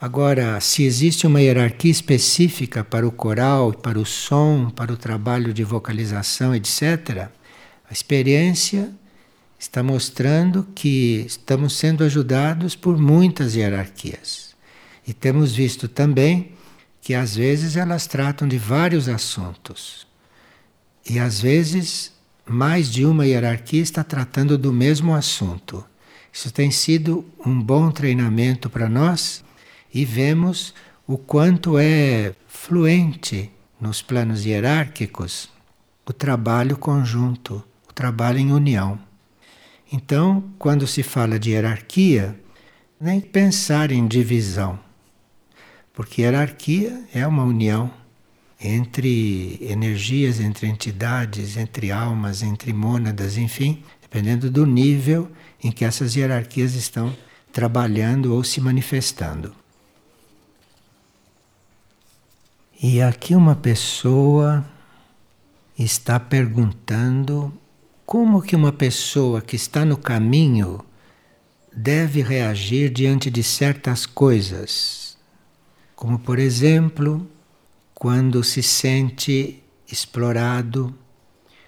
Agora, 0.00 0.60
se 0.60 0.82
existe 0.82 1.26
uma 1.26 1.40
hierarquia 1.40 1.90
específica 1.90 2.84
para 2.84 3.06
o 3.06 3.10
coral, 3.10 3.72
para 3.72 3.98
o 3.98 4.04
som, 4.04 4.70
para 4.70 4.92
o 4.92 4.96
trabalho 4.96 5.54
de 5.54 5.64
vocalização, 5.64 6.54
etc., 6.54 7.28
a 7.88 7.92
experiência 7.92 8.92
está 9.58 9.82
mostrando 9.82 10.66
que 10.74 11.24
estamos 11.26 11.76
sendo 11.76 12.04
ajudados 12.04 12.76
por 12.76 12.96
muitas 12.96 13.54
hierarquias. 13.54 14.54
E 15.06 15.12
temos 15.12 15.54
visto 15.54 15.88
também 15.88 16.52
que 17.00 17.14
às 17.14 17.34
vezes 17.34 17.76
elas 17.76 18.06
tratam 18.06 18.46
de 18.46 18.58
vários 18.58 19.08
assuntos. 19.08 20.06
E 21.08 21.18
às 21.18 21.40
vezes 21.40 22.12
mais 22.46 22.90
de 22.90 23.04
uma 23.04 23.26
hierarquia 23.26 23.82
está 23.82 24.02
tratando 24.02 24.56
do 24.56 24.72
mesmo 24.72 25.14
assunto. 25.14 25.84
Isso 26.32 26.50
tem 26.50 26.70
sido 26.70 27.24
um 27.44 27.60
bom 27.60 27.90
treinamento 27.90 28.70
para 28.70 28.88
nós 28.88 29.44
e 29.92 30.04
vemos 30.04 30.74
o 31.06 31.18
quanto 31.18 31.78
é 31.78 32.34
fluente 32.46 33.50
nos 33.80 34.02
planos 34.02 34.44
hierárquicos 34.44 35.48
o 36.08 36.12
trabalho 36.12 36.78
conjunto, 36.78 37.62
o 37.86 37.92
trabalho 37.92 38.38
em 38.38 38.50
união. 38.50 38.98
Então, 39.90 40.44
quando 40.58 40.86
se 40.86 41.02
fala 41.02 41.38
de 41.38 41.50
hierarquia, 41.50 42.38
nem 43.00 43.20
pensar 43.20 43.90
em 43.90 44.06
divisão, 44.06 44.78
porque 45.94 46.22
hierarquia 46.22 47.04
é 47.12 47.26
uma 47.26 47.42
união 47.42 47.90
entre 48.60 49.58
energias, 49.60 50.40
entre 50.40 50.66
entidades, 50.66 51.56
entre 51.56 51.90
almas, 51.90 52.42
entre 52.42 52.72
mônadas, 52.72 53.36
enfim, 53.36 53.82
dependendo 54.02 54.50
do 54.50 54.66
nível 54.66 55.30
em 55.62 55.70
que 55.70 55.84
essas 55.84 56.16
hierarquias 56.16 56.74
estão 56.74 57.16
trabalhando 57.52 58.34
ou 58.34 58.42
se 58.44 58.60
manifestando. 58.60 59.54
E 62.80 63.02
aqui 63.02 63.34
uma 63.34 63.56
pessoa 63.56 64.64
está 65.76 66.20
perguntando 66.20 67.52
como 68.08 68.40
que 68.40 68.56
uma 68.56 68.72
pessoa 68.72 69.42
que 69.42 69.54
está 69.54 69.84
no 69.84 69.94
caminho 69.94 70.82
deve 71.70 72.22
reagir 72.22 72.88
diante 72.88 73.30
de 73.30 73.42
certas 73.42 74.06
coisas. 74.06 75.18
Como 75.94 76.18
por 76.18 76.38
exemplo, 76.38 77.28
quando 77.94 78.42
se 78.42 78.62
sente 78.62 79.62
explorado, 79.92 80.94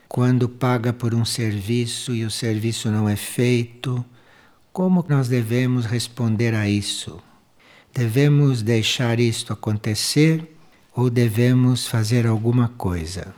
quando 0.09 0.49
paga 0.49 0.95
por 0.95 1.15
um 1.15 1.27
serviço 1.27 2.15
e 2.15 2.25
o 2.25 2.31
serviço 2.31 2.91
não 2.91 3.07
é 3.07 3.17
feito, 3.17 4.03
como 4.73 5.05
nós 5.07 5.29
devemos 5.29 5.85
responder 5.85 6.55
a 6.55 6.67
isso? 6.67 7.23
Devemos 7.93 8.63
deixar 8.63 9.21
isto 9.21 9.53
acontecer 9.53 10.57
ou 10.97 11.11
devemos 11.11 11.87
fazer 11.87 12.27
alguma 12.27 12.69
coisa? 12.69 13.35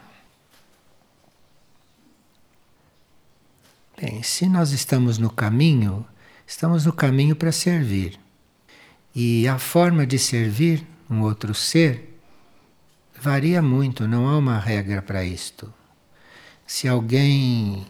Bem, 4.03 4.21
se 4.21 4.49
nós 4.49 4.73
estamos 4.73 5.17
no 5.17 5.31
caminho, 5.31 6.05
estamos 6.45 6.85
no 6.85 6.93
caminho 6.93 7.37
para 7.37 7.53
servir. 7.53 8.19
E 9.15 9.47
a 9.47 9.61
forma 9.61 10.05
de 10.05 10.19
servir 10.19 10.85
um 11.09 11.21
outro 11.21 11.55
ser 11.55 12.19
varia 13.21 13.63
muito, 13.63 14.09
não 14.09 14.27
há 14.27 14.37
uma 14.37 14.59
regra 14.59 15.01
para 15.01 15.25
isto. 15.25 15.73
Se 16.67 16.89
alguém 16.89 17.87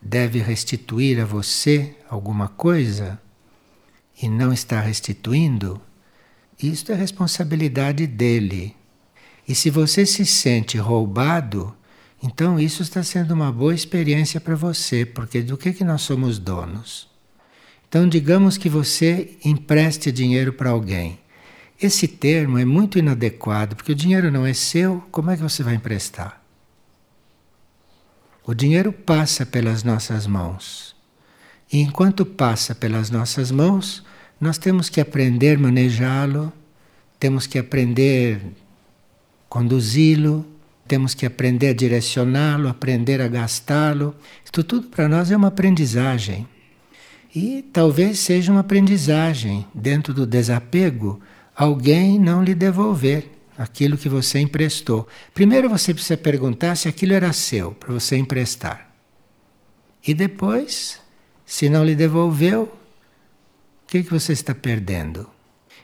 deve 0.00 0.38
restituir 0.38 1.20
a 1.20 1.26
você 1.26 1.94
alguma 2.08 2.48
coisa 2.48 3.20
e 4.22 4.30
não 4.30 4.54
está 4.54 4.80
restituindo, 4.80 5.78
isto 6.62 6.92
é 6.92 6.94
responsabilidade 6.94 8.06
dele. 8.06 8.74
E 9.46 9.54
se 9.54 9.68
você 9.68 10.06
se 10.06 10.24
sente 10.24 10.78
roubado, 10.78 11.76
então 12.22 12.60
isso 12.60 12.82
está 12.82 13.02
sendo 13.02 13.34
uma 13.34 13.50
boa 13.50 13.74
experiência 13.74 14.40
para 14.40 14.54
você, 14.54 15.04
porque 15.04 15.42
do 15.42 15.58
que, 15.58 15.72
que 15.72 15.82
nós 15.82 16.02
somos 16.02 16.38
donos? 16.38 17.08
Então, 17.88 18.08
digamos 18.08 18.56
que 18.56 18.68
você 18.68 19.36
empreste 19.44 20.12
dinheiro 20.12 20.52
para 20.52 20.70
alguém. 20.70 21.18
Esse 21.80 22.06
termo 22.06 22.58
é 22.58 22.64
muito 22.64 22.98
inadequado, 22.98 23.74
porque 23.74 23.92
o 23.92 23.94
dinheiro 23.94 24.30
não 24.30 24.46
é 24.46 24.54
seu, 24.54 25.04
como 25.10 25.30
é 25.30 25.36
que 25.36 25.42
você 25.42 25.64
vai 25.64 25.74
emprestar? 25.74 26.40
O 28.44 28.54
dinheiro 28.54 28.92
passa 28.92 29.44
pelas 29.44 29.82
nossas 29.82 30.26
mãos. 30.26 30.94
E 31.72 31.80
enquanto 31.80 32.24
passa 32.24 32.74
pelas 32.74 33.10
nossas 33.10 33.50
mãos, 33.50 34.04
nós 34.40 34.58
temos 34.58 34.88
que 34.88 35.00
aprender 35.00 35.56
a 35.56 35.60
manejá-lo, 35.60 36.52
temos 37.18 37.46
que 37.46 37.58
aprender 37.58 38.40
conduzi-lo, 39.48 40.46
temos 40.86 41.14
que 41.14 41.24
aprender 41.24 41.68
a 41.68 41.74
direcioná-lo, 41.74 42.68
aprender 42.68 43.20
a 43.20 43.28
gastá-lo. 43.28 44.14
Isso 44.44 44.64
tudo 44.64 44.88
para 44.88 45.08
nós 45.08 45.30
é 45.30 45.36
uma 45.36 45.48
aprendizagem. 45.48 46.46
E 47.34 47.62
talvez 47.72 48.18
seja 48.18 48.52
uma 48.52 48.60
aprendizagem 48.60 49.66
dentro 49.74 50.12
do 50.12 50.26
desapego 50.26 51.20
alguém 51.54 52.18
não 52.18 52.42
lhe 52.42 52.54
devolver 52.54 53.30
aquilo 53.56 53.98
que 53.98 54.08
você 54.08 54.38
emprestou. 54.40 55.06
Primeiro 55.34 55.68
você 55.68 55.92
precisa 55.94 56.16
perguntar 56.16 56.76
se 56.76 56.88
aquilo 56.88 57.12
era 57.12 57.32
seu 57.32 57.72
para 57.72 57.92
você 57.92 58.16
emprestar. 58.16 58.90
E 60.06 60.14
depois, 60.14 61.00
se 61.46 61.68
não 61.68 61.84
lhe 61.84 61.94
devolveu, 61.94 62.64
o 62.64 63.86
que, 63.86 64.02
que 64.02 64.10
você 64.10 64.32
está 64.32 64.54
perdendo? 64.54 65.28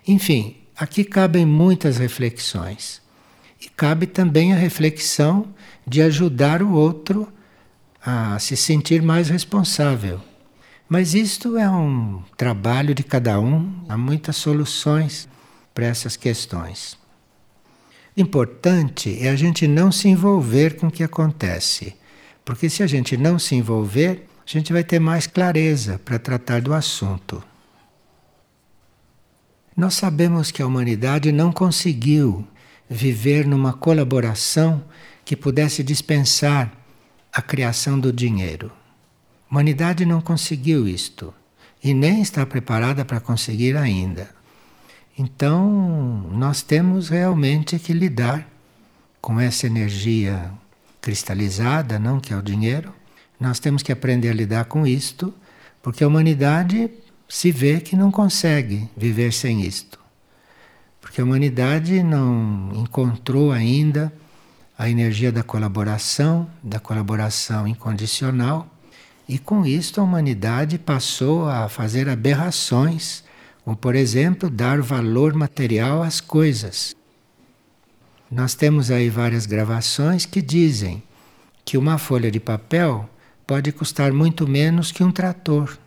Enfim, 0.07 0.57
aqui 0.77 1.05
cabem 1.05 1.47
muitas 1.47 1.99
reflexões. 1.99 3.01
E 3.61 3.69
cabe 3.69 4.07
também 4.07 4.53
a 4.53 4.57
reflexão 4.57 5.53
de 5.87 6.03
ajudar 6.03 6.63
o 6.63 6.73
outro 6.73 7.33
a 8.05 8.39
se 8.39 8.57
sentir 8.57 9.03
mais 9.03 9.29
responsável. 9.29 10.21
Mas 10.89 11.15
isto 11.15 11.57
é 11.59 11.69
um 11.69 12.23
trabalho 12.37 12.95
de 12.95 13.03
cada 13.03 13.39
um, 13.39 13.85
há 13.89 13.99
muitas 13.99 14.37
soluções 14.37 15.29
para 15.75 15.87
essas 15.87 16.17
questões. 16.17 16.97
Importante 18.17 19.19
é 19.21 19.29
a 19.29 19.37
gente 19.37 19.69
não 19.69 19.93
se 19.93 20.09
envolver 20.09 20.77
com 20.77 20.89
o 20.89 20.91
que 20.91 21.05
acontece, 21.05 21.95
porque 22.45 22.71
se 22.71 22.83
a 22.83 22.87
gente 22.87 23.17
não 23.17 23.39
se 23.39 23.55
envolver, 23.55 24.27
a 24.47 24.51
gente 24.51 24.73
vai 24.73 24.83
ter 24.83 24.99
mais 24.99 25.27
clareza 25.27 26.01
para 26.05 26.19
tratar 26.19 26.63
do 26.63 26.73
assunto. 26.73 27.43
Nós 29.77 29.95
sabemos 29.95 30.51
que 30.51 30.63
a 30.63 30.67
humanidade 30.67 31.31
não 31.31 31.53
conseguiu 31.53 32.45
viver 32.89 33.47
numa 33.47 33.73
colaboração 33.73 34.83
que 35.25 35.37
pudesse 35.37 35.83
dispensar 35.83 36.73
a 37.33 37.43
criação 37.43 37.99
do 38.01 38.13
dinheiro. 38.13 38.73
A 39.49 39.53
humanidade 39.53 40.05
não 40.05 40.21
conseguiu 40.21 40.89
isto 40.89 41.33
e 41.83 41.93
nem 41.93 42.23
está 42.23 42.45
preparada 42.47 43.05
para 43.05 43.21
conseguir 43.21 43.77
ainda. 43.77 44.31
Então, 45.19 46.31
nós 46.33 46.63
temos 46.63 47.09
realmente 47.09 47.79
que 47.79 47.93
lidar 47.93 48.49
com 49.21 49.41
essa 49.41 49.67
energia 49.67 50.51
cristalizada, 51.01 51.99
não 51.99 52.21
que 52.21 52.33
é 52.33 52.37
o 52.37 52.43
dinheiro. 52.43 52.95
Nós 53.39 53.59
temos 53.59 53.83
que 53.83 53.93
aprender 53.93 54.31
a 54.31 54.35
lidar 54.35 54.65
com 54.67 54.87
isto, 54.87 55.35
porque 55.83 56.05
a 56.05 56.09
humanidade 56.09 56.91
se 57.29 57.51
vê 57.51 57.81
que 57.81 57.97
não 57.97 58.11
consegue 58.11 58.89
viver 58.97 59.33
sem 59.33 59.63
isto. 59.63 59.98
Porque 61.09 61.23
a 61.23 61.25
humanidade 61.25 62.03
não 62.03 62.71
encontrou 62.75 63.51
ainda 63.51 64.13
a 64.77 64.91
energia 64.91 65.33
da 65.33 65.43
colaboração, 65.43 66.47
da 66.63 66.79
colaboração 66.79 67.67
incondicional, 67.67 68.69
e 69.27 69.39
com 69.39 69.65
isto 69.65 70.03
a 70.03 70.05
humanidade 70.05 70.79
passou 70.79 71.49
a 71.49 71.67
fazer 71.67 72.11
aberrações, 72.11 73.25
como 73.65 73.75
por 73.75 73.95
exemplo, 73.95 74.51
dar 74.51 74.83
valor 74.83 75.33
material 75.33 76.03
às 76.03 76.21
coisas. 76.21 76.95
Nós 78.31 78.55
temos 78.55 78.91
aí 78.91 79.09
várias 79.09 79.47
gravações 79.47 80.27
que 80.27 80.43
dizem 80.43 81.03
que 81.65 81.79
uma 81.79 81.97
folha 81.97 82.31
de 82.31 82.39
papel 82.39 83.09
pode 83.47 83.73
custar 83.73 84.13
muito 84.13 84.47
menos 84.47 84.93
que 84.93 85.03
um 85.03 85.11
trator, 85.11 85.79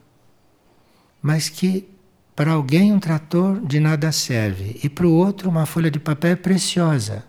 mas 1.22 1.48
que 1.48 1.91
para 2.36 2.52
alguém 2.52 2.92
um 2.92 3.00
trator 3.00 3.60
de 3.66 3.80
nada 3.80 4.12
serve 4.12 4.80
e 4.84 4.90
para 4.90 5.08
o 5.08 5.14
outro 5.14 5.50
uma 5.50 5.66
folha 5.66 5.92
de 5.92 6.00
papel 6.00 6.32
é 6.32 6.36
preciosa. 6.36 7.26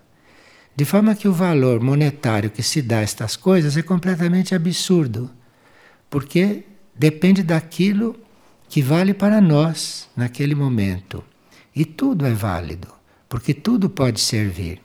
De 0.75 0.85
forma 0.85 1.13
que 1.13 1.27
o 1.27 1.33
valor 1.33 1.79
monetário 1.81 2.49
que 2.49 2.63
se 2.63 2.81
dá 2.81 2.99
a 2.99 3.01
estas 3.01 3.35
coisas 3.35 3.77
é 3.77 3.83
completamente 3.83 4.55
absurdo, 4.55 5.29
porque 6.09 6.63
depende 6.95 7.43
daquilo 7.43 8.15
que 8.67 8.81
vale 8.81 9.13
para 9.13 9.39
nós 9.39 10.09
naquele 10.15 10.55
momento. 10.55 11.23
E 11.75 11.85
tudo 11.85 12.25
é 12.25 12.31
válido, 12.31 12.87
porque 13.29 13.53
tudo 13.53 13.89
pode 13.89 14.19
servir. 14.19 14.81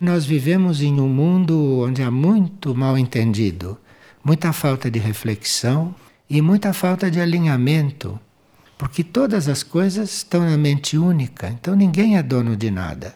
Nós 0.00 0.24
vivemos 0.24 0.80
em 0.80 0.98
um 0.98 1.08
mundo 1.08 1.80
onde 1.80 2.02
há 2.02 2.10
muito 2.10 2.74
mal 2.74 2.96
entendido, 2.96 3.76
muita 4.24 4.52
falta 4.52 4.90
de 4.90 4.98
reflexão 4.98 5.94
e 6.28 6.40
muita 6.40 6.72
falta 6.72 7.10
de 7.10 7.20
alinhamento, 7.20 8.18
porque 8.80 9.04
todas 9.04 9.46
as 9.46 9.62
coisas 9.62 10.10
estão 10.10 10.40
na 10.40 10.56
mente 10.56 10.96
única, 10.96 11.48
então 11.48 11.76
ninguém 11.76 12.16
é 12.16 12.22
dono 12.22 12.56
de 12.56 12.70
nada. 12.70 13.14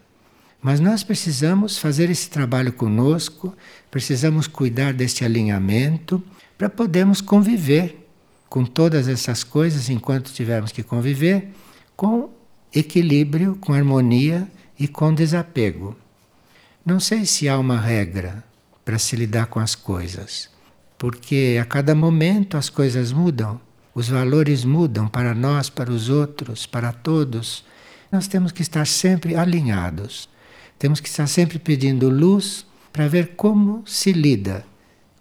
Mas 0.61 0.78
nós 0.78 1.02
precisamos 1.02 1.78
fazer 1.78 2.10
esse 2.10 2.28
trabalho 2.28 2.71
conosco, 2.71 3.56
precisamos 3.91 4.47
cuidar 4.47 4.93
deste 4.93 5.25
alinhamento 5.25 6.23
para 6.58 6.69
podermos 6.69 7.23
conviver 7.23 8.06
com 8.47 8.62
todas 8.62 9.08
essas 9.08 9.43
coisas 9.43 9.88
enquanto 9.88 10.34
tivermos 10.34 10.71
que 10.71 10.82
conviver 10.82 11.49
com 11.97 12.28
equilíbrio, 12.71 13.56
com 13.56 13.73
harmonia 13.73 14.47
e 14.78 14.86
com 14.86 15.15
desapego. 15.15 15.97
Não 16.84 17.00
sei 17.00 17.25
se 17.25 17.49
há 17.49 17.58
uma 17.58 17.80
regra 17.80 18.45
para 18.84 18.99
se 18.99 19.17
lidar 19.17 19.47
com 19.47 19.60
as 19.60 19.75
coisas, 19.75 20.50
porque 20.99 21.58
a 21.58 21.65
cada 21.65 21.95
momento 21.95 22.58
as 22.58 22.69
coisas 22.69 23.12
mudam, 23.12 23.58
os 23.95 24.09
valores 24.09 24.65
mudam 24.65 25.07
para 25.07 25.35
nós, 25.35 25.71
para 25.71 25.91
os 25.91 26.09
outros, 26.09 26.67
para 26.67 26.93
todos. 26.93 27.65
Nós 28.11 28.26
temos 28.26 28.50
que 28.50 28.63
estar 28.63 28.87
sempre 28.87 29.37
alinhados. 29.37 30.28
Temos 30.78 31.00
que 31.00 31.09
estar 31.09 31.26
sempre 31.28 31.59
pedindo 31.59 32.09
luz 32.09 32.67
para 32.93 33.07
ver 33.07 33.35
como 33.37 33.83
se 33.87 34.13
lida 34.13 34.65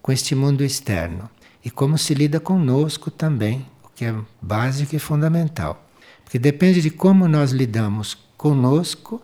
com 0.02 0.12
este 0.12 0.34
mundo 0.36 0.64
externo 0.64 1.30
e 1.64 1.70
como 1.70 1.98
se 1.98 2.14
lida 2.14 2.40
conosco 2.40 3.10
também, 3.10 3.66
o 3.84 3.90
que 3.90 4.06
é 4.06 4.16
básico 4.42 4.96
e 4.96 5.00
fundamental. 5.00 5.88
Porque 6.24 6.40
depende 6.40 6.82
de 6.82 6.90
como 6.90 7.28
nós 7.28 7.52
lidamos 7.52 8.18
conosco, 8.36 9.22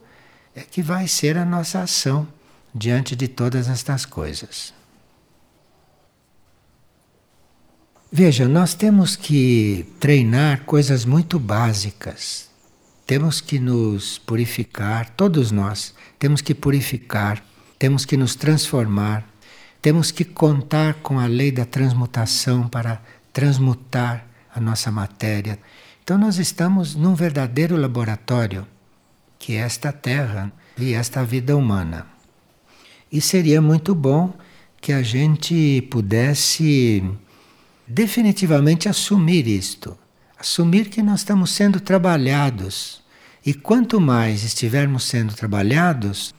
é 0.56 0.62
que 0.62 0.82
vai 0.82 1.08
ser 1.08 1.38
a 1.38 1.46
nossa 1.46 1.82
ação 1.82 2.28
diante 2.74 3.16
de 3.16 3.28
todas 3.28 3.68
estas 3.68 4.06
coisas. 4.06 4.74
Veja, 8.12 8.48
nós 8.48 8.74
temos 8.74 9.15
que 9.15 9.86
treinar 10.00 10.65
coisas 10.65 11.06
muito 11.06 11.39
básicas 11.39 12.50
temos 13.10 13.41
que 13.41 13.58
nos 13.58 14.19
purificar, 14.19 15.10
todos 15.10 15.52
nós 15.52 15.95
temos 16.19 16.41
que 16.41 16.54
purificar, 16.54 17.43
temos 17.80 18.06
que 18.06 18.15
nos 18.15 18.36
transformar, 18.36 19.28
temos 19.82 20.12
que 20.12 20.24
contar 20.24 20.93
com 21.02 21.19
a 21.19 21.26
lei 21.26 21.52
da 21.52 21.65
transmutação 21.65 22.67
para 22.67 23.02
transmutar 23.34 24.28
a 24.54 24.60
nossa 24.60 24.91
matéria. 24.91 25.58
Então, 26.04 26.19
nós 26.19 26.38
estamos 26.38 26.93
num 26.93 27.15
verdadeiro 27.15 27.76
laboratório, 27.76 28.67
que 29.39 29.54
é 29.54 29.62
esta 29.62 29.91
Terra 29.91 30.54
e 30.78 30.93
esta 30.93 31.24
vida 31.26 31.58
humana. 31.58 32.06
E 33.12 33.19
seria 33.19 33.60
muito 33.60 33.95
bom 33.95 34.32
que 34.80 34.93
a 34.93 35.02
gente 35.02 35.82
pudesse 35.89 37.04
definitivamente 37.89 38.88
assumir 38.88 39.47
isto 39.47 39.97
assumir 40.39 40.89
que 40.89 41.04
nós 41.04 41.19
estamos 41.19 41.52
sendo 41.52 41.82
trabalhados. 41.82 43.04
E 43.45 43.54
quanto 43.54 43.99
mais 43.99 44.43
estivermos 44.43 45.04
sendo 45.04 45.34
trabalhados, 45.34 46.34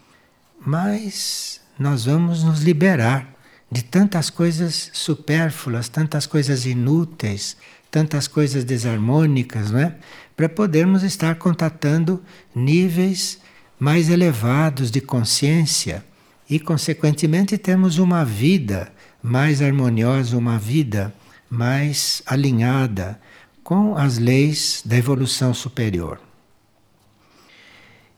mais 0.64 1.60
nós 1.78 2.06
vamos 2.06 2.42
nos 2.42 2.62
liberar 2.62 3.28
de 3.70 3.84
tantas 3.84 4.30
coisas 4.30 4.90
supérfluas, 4.92 5.88
tantas 5.88 6.26
coisas 6.26 6.64
inúteis, 6.64 7.56
tantas 7.90 8.26
coisas 8.26 8.64
desarmônicas, 8.64 9.70
não 9.70 9.78
é? 9.78 9.94
Para 10.36 10.48
podermos 10.48 11.02
estar 11.02 11.34
contatando 11.36 12.22
níveis 12.54 13.38
mais 13.78 14.08
elevados 14.08 14.90
de 14.90 15.00
consciência 15.00 16.04
e, 16.48 16.58
consequentemente, 16.58 17.58
termos 17.58 17.98
uma 17.98 18.24
vida 18.24 18.92
mais 19.22 19.60
harmoniosa, 19.60 20.36
uma 20.36 20.58
vida 20.58 21.14
mais 21.50 22.22
alinhada, 22.24 23.20
com 23.62 23.96
as 23.96 24.18
leis 24.18 24.82
da 24.84 24.96
evolução 24.96 25.52
superior. 25.52 26.20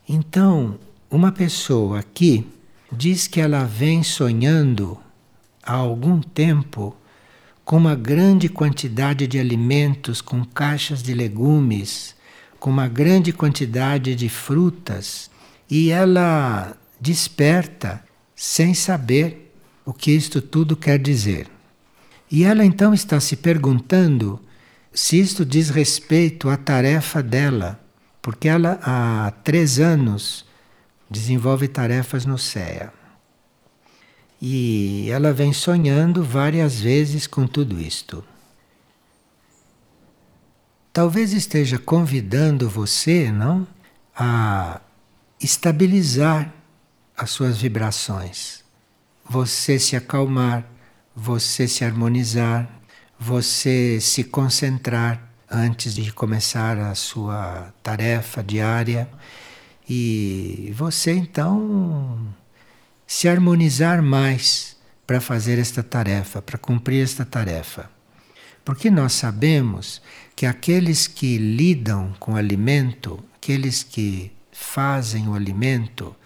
Então, 0.08 0.78
uma 1.10 1.32
pessoa 1.32 2.00
aqui 2.00 2.46
diz 2.90 3.26
que 3.26 3.40
ela 3.40 3.64
vem 3.64 4.02
sonhando 4.02 4.98
há 5.62 5.72
algum 5.72 6.20
tempo 6.20 6.96
com 7.64 7.76
uma 7.76 7.94
grande 7.94 8.48
quantidade 8.48 9.26
de 9.26 9.38
alimentos, 9.38 10.20
com 10.20 10.44
caixas 10.44 11.02
de 11.02 11.14
legumes, 11.14 12.14
com 12.58 12.70
uma 12.70 12.88
grande 12.88 13.32
quantidade 13.32 14.14
de 14.14 14.28
frutas, 14.28 15.30
e 15.70 15.90
ela 15.90 16.76
desperta 17.00 18.04
sem 18.34 18.74
saber 18.74 19.52
o 19.84 19.92
que 19.92 20.10
isto 20.10 20.40
tudo 20.40 20.76
quer 20.76 20.98
dizer. 20.98 21.51
E 22.32 22.44
ela 22.44 22.64
então 22.64 22.94
está 22.94 23.20
se 23.20 23.36
perguntando 23.36 24.40
se 24.90 25.20
isto 25.20 25.44
diz 25.44 25.68
respeito 25.68 26.48
à 26.48 26.56
tarefa 26.56 27.22
dela, 27.22 27.78
porque 28.22 28.48
ela 28.48 28.80
há 28.82 29.30
três 29.44 29.78
anos 29.78 30.46
desenvolve 31.10 31.68
tarefas 31.68 32.24
no 32.24 32.38
CEA. 32.38 32.90
E 34.40 35.10
ela 35.10 35.30
vem 35.30 35.52
sonhando 35.52 36.24
várias 36.24 36.80
vezes 36.80 37.26
com 37.26 37.46
tudo 37.46 37.78
isto. 37.78 38.24
Talvez 40.90 41.34
esteja 41.34 41.78
convidando 41.78 42.68
você, 42.68 43.30
não, 43.30 43.66
a 44.16 44.80
estabilizar 45.38 46.50
as 47.14 47.30
suas 47.30 47.58
vibrações. 47.58 48.64
Você 49.28 49.78
se 49.78 49.96
acalmar, 49.96 50.66
você 51.14 51.68
se 51.68 51.84
harmonizar, 51.84 52.68
você 53.18 54.00
se 54.00 54.24
concentrar 54.24 55.30
antes 55.50 55.94
de 55.94 56.10
começar 56.12 56.78
a 56.78 56.94
sua 56.94 57.72
tarefa 57.82 58.42
diária 58.42 59.08
e 59.88 60.72
você 60.74 61.12
então 61.12 62.26
se 63.06 63.28
harmonizar 63.28 64.02
mais 64.02 64.76
para 65.06 65.20
fazer 65.20 65.58
esta 65.58 65.82
tarefa, 65.82 66.40
para 66.40 66.56
cumprir 66.56 67.02
esta 67.02 67.24
tarefa. 67.24 67.90
Porque 68.64 68.90
nós 68.90 69.12
sabemos 69.12 70.00
que 70.34 70.46
aqueles 70.46 71.06
que 71.06 71.36
lidam 71.36 72.14
com 72.18 72.32
o 72.32 72.36
alimento, 72.36 73.22
aqueles 73.36 73.82
que 73.82 74.32
fazem 74.50 75.28
o 75.28 75.34
alimento, 75.34 76.16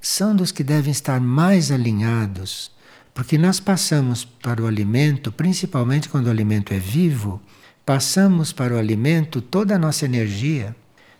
são 0.00 0.34
dos 0.34 0.50
que 0.50 0.64
devem 0.64 0.90
estar 0.90 1.20
mais 1.20 1.70
alinhados, 1.70 2.71
porque 3.14 3.36
nós 3.36 3.60
passamos 3.60 4.24
para 4.24 4.62
o 4.62 4.66
alimento, 4.66 5.30
principalmente 5.30 6.08
quando 6.08 6.26
o 6.26 6.30
alimento 6.30 6.72
é 6.72 6.78
vivo, 6.78 7.40
passamos 7.84 8.52
para 8.52 8.74
o 8.74 8.78
alimento 8.78 9.40
toda 9.40 9.74
a 9.74 9.78
nossa 9.78 10.04
energia, 10.04 10.74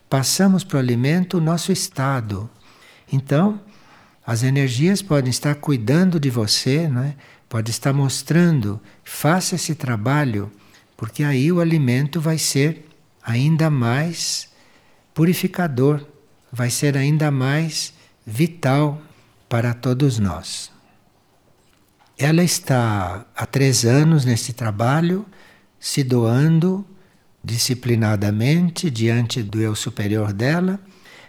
passamos 0.08 0.64
para 0.64 0.76
o 0.76 0.80
alimento 0.80 1.38
o 1.38 1.40
nosso 1.40 1.70
estado. 1.70 2.48
Então, 3.12 3.60
as 4.26 4.42
energias 4.42 5.02
podem 5.02 5.30
estar 5.30 5.54
cuidando 5.56 6.18
de 6.18 6.30
você, 6.30 6.88
né? 6.88 7.16
pode 7.52 7.70
estar 7.70 7.92
mostrando, 7.92 8.80
faça 9.04 9.56
esse 9.56 9.74
trabalho, 9.74 10.50
porque 10.96 11.22
aí 11.22 11.52
o 11.52 11.60
alimento 11.60 12.18
vai 12.18 12.38
ser 12.38 12.88
ainda 13.22 13.68
mais 13.68 14.48
purificador, 15.12 16.02
vai 16.50 16.70
ser 16.70 16.96
ainda 16.96 17.30
mais 17.30 17.92
vital 18.26 19.02
para 19.50 19.74
todos 19.74 20.18
nós. 20.18 20.71
Ela 22.22 22.44
está 22.44 23.26
há 23.34 23.44
três 23.44 23.84
anos 23.84 24.24
nesse 24.24 24.52
trabalho, 24.52 25.26
se 25.80 26.04
doando 26.04 26.86
disciplinadamente 27.42 28.88
diante 28.88 29.42
do 29.42 29.60
eu 29.60 29.74
superior 29.74 30.32
dela, 30.32 30.78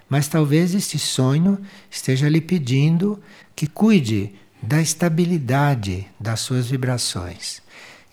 mas 0.08 0.28
talvez 0.28 0.76
este 0.76 1.00
sonho 1.00 1.58
esteja 1.90 2.30
lhe 2.30 2.40
pedindo 2.40 3.20
que 3.56 3.66
cuide 3.66 4.36
da 4.62 4.80
estabilidade 4.80 6.06
das 6.20 6.42
suas 6.42 6.68
vibrações. 6.68 7.64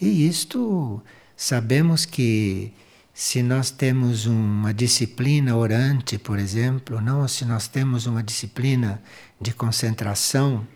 E 0.01 0.27
isto 0.27 1.03
sabemos 1.37 2.07
que 2.07 2.73
se 3.13 3.43
nós 3.43 3.71
temos 3.71 4.25
uma 4.25 4.73
disciplina 4.73 5.55
orante, 5.55 6.17
por 6.17 6.39
exemplo, 6.39 6.99
não, 6.99 7.29
se 7.29 7.45
nós 7.45 7.69
temos 7.69 8.07
uma 8.07 8.23
disciplina 8.23 9.03
de 9.39 9.53
concentração, 9.53 10.67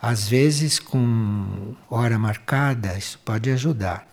às 0.00 0.28
vezes 0.28 0.78
com 0.78 1.74
hora 1.90 2.18
marcada, 2.18 2.96
isso 2.96 3.18
pode 3.24 3.50
ajudar. 3.50 4.06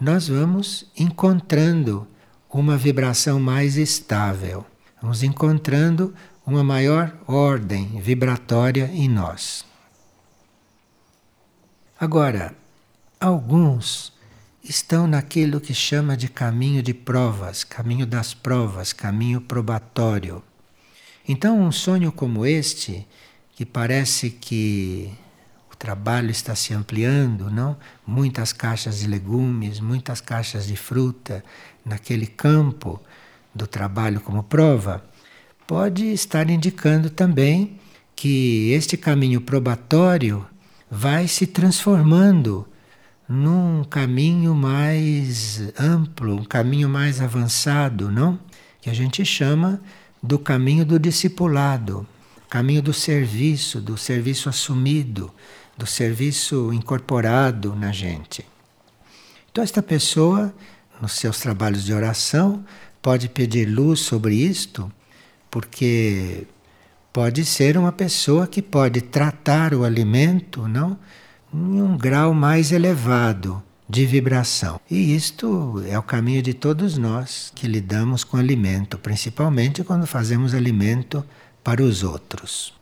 Nós 0.00 0.28
vamos 0.28 0.86
encontrando 0.96 2.06
uma 2.50 2.76
vibração 2.76 3.38
mais 3.38 3.76
estável, 3.76 4.64
vamos 5.00 5.22
encontrando 5.22 6.14
uma 6.46 6.64
maior 6.64 7.16
ordem 7.26 8.00
vibratória 8.00 8.90
em 8.92 9.08
nós. 9.08 9.64
Agora, 12.00 12.54
alguns 13.20 14.12
estão 14.62 15.06
naquilo 15.06 15.60
que 15.60 15.74
chama 15.74 16.16
de 16.16 16.28
caminho 16.28 16.82
de 16.82 16.94
provas, 16.94 17.64
caminho 17.64 18.06
das 18.06 18.34
provas, 18.34 18.92
caminho 18.92 19.40
probatório. 19.40 20.42
Então, 21.26 21.60
um 21.60 21.70
sonho 21.70 22.10
como 22.10 22.46
este, 22.46 23.06
que 23.54 23.66
parece 23.66 24.30
que 24.30 25.12
trabalho 25.78 26.30
está 26.30 26.54
se 26.54 26.74
ampliando, 26.74 27.50
não? 27.50 27.76
Muitas 28.06 28.52
caixas 28.52 29.00
de 29.00 29.06
legumes, 29.06 29.80
muitas 29.80 30.20
caixas 30.20 30.66
de 30.66 30.76
fruta 30.76 31.44
naquele 31.84 32.26
campo 32.26 33.00
do 33.54 33.66
trabalho 33.66 34.20
como 34.20 34.42
prova, 34.42 35.04
pode 35.66 36.06
estar 36.12 36.50
indicando 36.50 37.10
também 37.10 37.78
que 38.16 38.72
este 38.72 38.96
caminho 38.96 39.40
probatório 39.40 40.44
vai 40.90 41.28
se 41.28 41.46
transformando 41.46 42.66
num 43.28 43.84
caminho 43.84 44.54
mais 44.54 45.62
amplo, 45.78 46.34
um 46.34 46.44
caminho 46.44 46.88
mais 46.88 47.20
avançado, 47.20 48.10
não? 48.10 48.38
Que 48.80 48.88
a 48.88 48.94
gente 48.94 49.24
chama 49.24 49.80
do 50.22 50.38
caminho 50.38 50.84
do 50.84 50.98
discipulado, 50.98 52.06
caminho 52.48 52.80
do 52.80 52.92
serviço, 52.94 53.80
do 53.80 53.96
serviço 53.96 54.48
assumido, 54.48 55.30
do 55.78 55.86
serviço 55.86 56.72
incorporado 56.72 57.74
na 57.76 57.92
gente. 57.92 58.44
Então, 59.50 59.62
esta 59.62 59.80
pessoa, 59.80 60.52
nos 61.00 61.12
seus 61.12 61.38
trabalhos 61.38 61.84
de 61.84 61.94
oração, 61.94 62.64
pode 63.00 63.28
pedir 63.28 63.66
luz 63.66 64.00
sobre 64.00 64.34
isto, 64.34 64.90
porque 65.48 66.46
pode 67.12 67.44
ser 67.44 67.78
uma 67.78 67.92
pessoa 67.92 68.48
que 68.48 68.60
pode 68.60 69.00
tratar 69.00 69.72
o 69.72 69.84
alimento, 69.84 70.66
não? 70.66 70.98
em 71.54 71.80
um 71.80 71.96
grau 71.96 72.34
mais 72.34 72.72
elevado 72.72 73.62
de 73.88 74.04
vibração. 74.04 74.80
E 74.90 75.14
isto 75.14 75.82
é 75.88 75.98
o 75.98 76.02
caminho 76.02 76.42
de 76.42 76.52
todos 76.52 76.98
nós 76.98 77.50
que 77.54 77.66
lidamos 77.66 78.22
com 78.22 78.36
alimento, 78.36 78.98
principalmente 78.98 79.82
quando 79.82 80.06
fazemos 80.06 80.54
alimento 80.54 81.24
para 81.64 81.82
os 81.82 82.02
outros. 82.02 82.74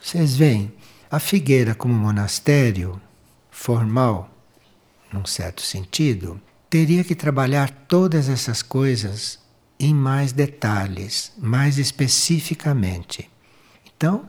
Vocês 0.00 0.36
veem, 0.36 0.72
a 1.14 1.20
figueira 1.20 1.76
como 1.76 1.94
monastério 1.94 3.00
formal, 3.48 4.28
num 5.12 5.24
certo 5.24 5.62
sentido, 5.62 6.40
teria 6.68 7.04
que 7.04 7.14
trabalhar 7.14 7.70
todas 7.86 8.28
essas 8.28 8.62
coisas 8.62 9.38
em 9.78 9.94
mais 9.94 10.32
detalhes, 10.32 11.32
mais 11.38 11.78
especificamente. 11.78 13.30
Então, 13.86 14.24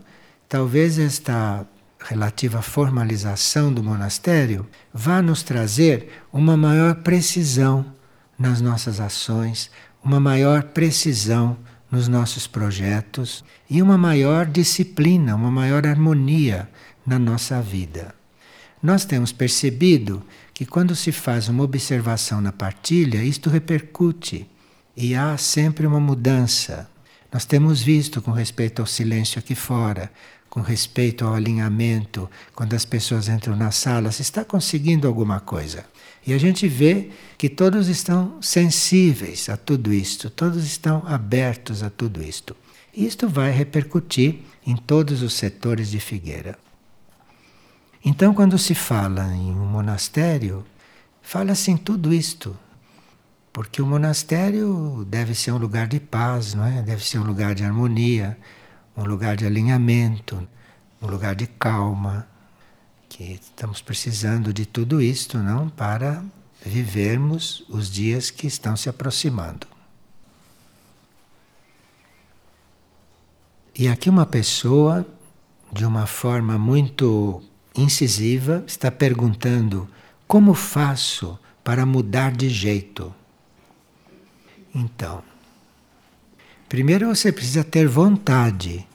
talvez 0.48 1.00
esta 1.00 1.66
relativa 2.00 2.62
formalização 2.62 3.74
do 3.74 3.82
monastério, 3.82 4.68
vá 4.94 5.24
nos 5.24 5.42
trazer 5.42 6.22
uma 6.32 6.56
maior 6.56 6.98
precisão 6.98 7.84
nas 8.38 8.62
nossas 8.62 9.00
ações, 9.00 9.72
uma 10.04 10.20
maior 10.20 10.62
precisão 10.62 11.58
nos 11.90 12.08
nossos 12.08 12.46
projetos 12.46 13.44
e 13.68 13.82
uma 13.82 13.98
maior 13.98 14.46
disciplina, 14.46 15.36
uma 15.36 15.50
maior 15.50 15.88
harmonia 15.88 16.70
na 17.06 17.20
nossa 17.20 17.62
vida. 17.62 18.14
Nós 18.82 19.06
temos 19.06 19.32
percebido 19.32 20.24
que 20.54 20.66
quando 20.66 20.96
se 20.96 21.12
faz 21.12 21.50
uma 21.50 21.64
observação 21.64 22.40
na 22.40 22.52
partilha, 22.52 23.24
isto 23.24 23.50
repercute 23.50 24.50
e 24.96 25.16
há 25.16 25.38
sempre 25.38 25.86
uma 25.86 26.00
mudança. 26.00 26.90
Nós 27.32 27.46
temos 27.46 27.82
visto 27.82 28.22
com 28.22 28.32
respeito 28.32 28.82
ao 28.82 28.86
silêncio 28.86 29.40
aqui 29.40 29.56
fora, 29.56 30.12
com 30.50 30.62
respeito 30.62 31.26
ao 31.26 31.34
alinhamento, 31.34 32.30
quando 32.54 32.74
as 32.76 32.86
pessoas 32.86 33.28
entram 33.28 33.56
na 33.56 33.72
sala, 33.72 34.12
se 34.12 34.22
está 34.22 34.46
conseguindo 34.46 35.08
alguma 35.08 35.40
coisa. 35.40 35.86
E 36.26 36.34
a 36.34 36.38
gente 36.38 36.68
vê 36.68 37.10
que 37.38 37.50
todos 37.50 37.90
estão 37.90 38.42
sensíveis 38.42 39.50
a 39.50 39.58
tudo 39.58 39.94
isto, 39.94 40.30
todos 40.30 40.66
estão 40.66 41.04
abertos 41.06 41.84
a 41.84 41.90
tudo 41.90 42.24
isto. 42.24 42.56
Isto 42.96 43.28
vai 43.28 43.52
repercutir 43.52 44.40
em 44.66 44.78
todos 44.78 45.22
os 45.22 45.34
setores 45.34 45.92
de 45.92 46.00
Figueira. 46.00 46.58
Então, 48.08 48.36
quando 48.36 48.56
se 48.60 48.76
fala 48.76 49.34
em 49.34 49.50
um 49.50 49.66
monastério, 49.66 50.64
fala-se 51.24 51.72
em 51.72 51.78
tudo 51.78 52.14
isto. 52.14 52.56
Porque 53.52 53.82
o 53.82 53.86
monastério 53.88 55.04
deve 55.10 55.34
ser 55.34 55.52
um 55.54 55.58
lugar 55.58 55.88
de 55.88 56.00
paz, 56.00 56.54
não 56.54 56.64
é? 56.64 56.84
Deve 56.84 57.04
ser 57.04 57.18
um 57.18 57.24
lugar 57.24 57.56
de 57.56 57.64
harmonia, 57.64 58.38
um 58.96 59.04
lugar 59.04 59.36
de 59.36 59.44
alinhamento, 59.44 60.48
um 61.02 61.08
lugar 61.08 61.34
de 61.34 61.48
calma, 61.48 62.28
que 63.10 63.40
estamos 63.42 63.82
precisando 63.82 64.54
de 64.54 64.68
tudo 64.68 65.02
isto, 65.02 65.40
não, 65.40 65.68
para 65.68 66.24
vivermos 66.64 67.66
os 67.70 67.90
dias 67.90 68.30
que 68.30 68.46
estão 68.46 68.78
se 68.78 68.88
aproximando. 68.88 69.66
E 73.74 73.88
aqui 73.88 74.12
uma 74.12 74.28
pessoa, 74.28 75.04
de 75.74 75.86
uma 75.86 76.06
forma 76.06 76.56
muito 76.56 77.42
incisiva, 77.76 78.64
está 78.68 78.92
perguntando: 78.92 79.88
como 80.28 80.54
faço 80.54 81.38
para 81.64 81.86
mudar 81.86 82.32
de 82.32 82.50
jeito? 82.50 83.14
Então, 84.74 85.24
Primeiro 86.68 87.08
você 87.08 87.32
precisa 87.32 87.64
ter 87.64 87.88
vontade 87.88 88.86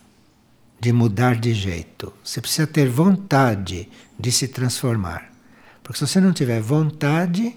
de 0.80 0.92
mudar 0.92 1.36
de 1.36 1.54
jeito. 1.54 2.12
Você 2.22 2.40
precisa 2.40 2.66
ter 2.66 2.88
vontade 2.88 3.88
de 4.18 4.32
se 4.32 4.48
transformar. 4.48 5.30
Porque 5.82 5.98
se 5.98 6.06
você 6.06 6.20
não 6.20 6.32
tiver 6.32 6.60
vontade, 6.60 7.56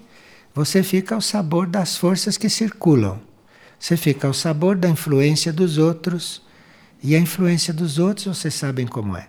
você 0.54 0.82
fica 0.82 1.14
ao 1.14 1.20
sabor 1.20 1.66
das 1.66 1.96
forças 1.96 2.38
que 2.38 2.48
circulam. 2.48 3.20
Você 3.78 3.96
fica 3.96 4.26
ao 4.26 4.32
sabor 4.32 4.76
da 4.76 4.88
influência 4.88 5.52
dos 5.52 5.78
outros. 5.78 6.40
E 7.02 7.14
a 7.16 7.18
influência 7.18 7.74
dos 7.74 7.98
outros, 7.98 8.38
vocês 8.38 8.54
sabem 8.54 8.86
como 8.86 9.16
é. 9.16 9.28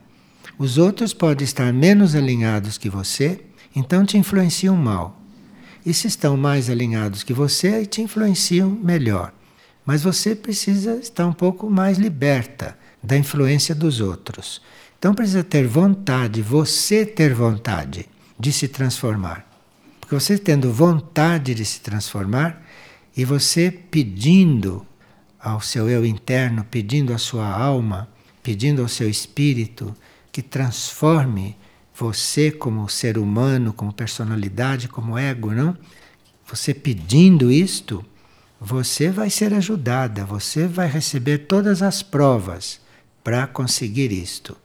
Os 0.58 0.78
outros 0.78 1.14
podem 1.14 1.44
estar 1.44 1.74
menos 1.74 2.16
alinhados 2.16 2.78
que 2.78 2.90
você, 2.90 3.42
então 3.76 4.06
te 4.06 4.18
influenciam 4.18 4.76
mal. 4.76 5.22
E 5.86 5.94
se 5.94 6.08
estão 6.08 6.38
mais 6.38 6.70
alinhados 6.70 7.24
que 7.24 7.34
você, 7.34 7.86
te 7.86 8.02
influenciam 8.02 8.70
melhor. 8.70 9.34
Mas 9.86 10.02
você 10.02 10.34
precisa 10.34 10.96
estar 10.96 11.28
um 11.28 11.34
pouco 11.34 11.70
mais 11.70 11.98
liberta 11.98 12.78
da 13.04 13.18
influência 13.18 13.76
dos 13.76 14.00
outros. 14.00 14.62
Então 14.98 15.14
precisa 15.14 15.44
ter 15.44 15.68
vontade, 15.68 16.42
você 16.42 17.06
ter 17.06 17.34
vontade 17.34 18.08
de 18.40 18.52
se 18.52 18.68
transformar. 18.68 19.46
Porque 20.00 20.16
você 20.16 20.38
tendo 20.38 20.72
vontade 20.72 21.54
de 21.54 21.66
se 21.66 21.82
transformar 21.82 22.66
e 23.16 23.26
você 23.26 23.70
pedindo 23.70 24.86
ao 25.40 25.62
seu 25.62 25.90
eu 25.90 26.06
interno, 26.06 26.64
pedindo 26.64 27.14
à 27.14 27.18
sua 27.18 27.48
alma, 27.48 28.08
pedindo 28.42 28.82
ao 28.82 28.88
seu 28.88 29.10
espírito 29.10 29.96
que 30.36 30.42
transforme 30.42 31.56
você 31.98 32.52
como 32.52 32.90
ser 32.90 33.18
humano, 33.18 33.72
como 33.72 33.94
personalidade, 33.94 34.90
como 34.90 35.18
ego, 35.18 35.54
não? 35.54 35.78
Você 36.46 36.74
pedindo 36.74 37.50
isto, 37.50 38.04
você 38.60 39.10
vai 39.10 39.30
ser 39.30 39.54
ajudada, 39.54 40.26
você 40.26 40.68
vai 40.68 40.90
receber 40.90 41.48
todas 41.48 41.82
as 41.82 42.04
provas 42.04 42.82
para 43.24 43.48
conseguir 43.48 44.12
isto. 44.12 44.58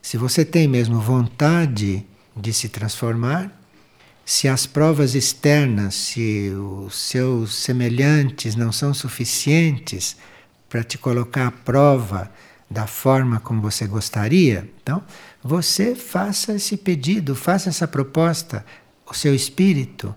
Se 0.00 0.16
você 0.16 0.44
tem 0.44 0.68
mesmo 0.68 1.00
vontade 1.00 2.06
de 2.36 2.52
se 2.52 2.68
transformar, 2.68 3.50
se 4.24 4.46
as 4.46 4.66
provas 4.66 5.16
externas, 5.16 5.96
se 5.96 6.48
os 6.50 6.94
seus 6.94 7.56
semelhantes 7.56 8.54
não 8.54 8.70
são 8.70 8.94
suficientes 8.94 10.16
para 10.68 10.84
te 10.84 10.96
colocar 10.96 11.48
à 11.48 11.50
prova 11.50 12.30
da 12.72 12.86
forma 12.86 13.38
como 13.38 13.60
você 13.60 13.86
gostaria, 13.86 14.68
então 14.82 15.02
você 15.42 15.94
faça 15.94 16.54
esse 16.54 16.76
pedido, 16.76 17.34
faça 17.34 17.68
essa 17.68 17.86
proposta, 17.86 18.64
o 19.06 19.14
seu 19.14 19.34
espírito 19.34 20.14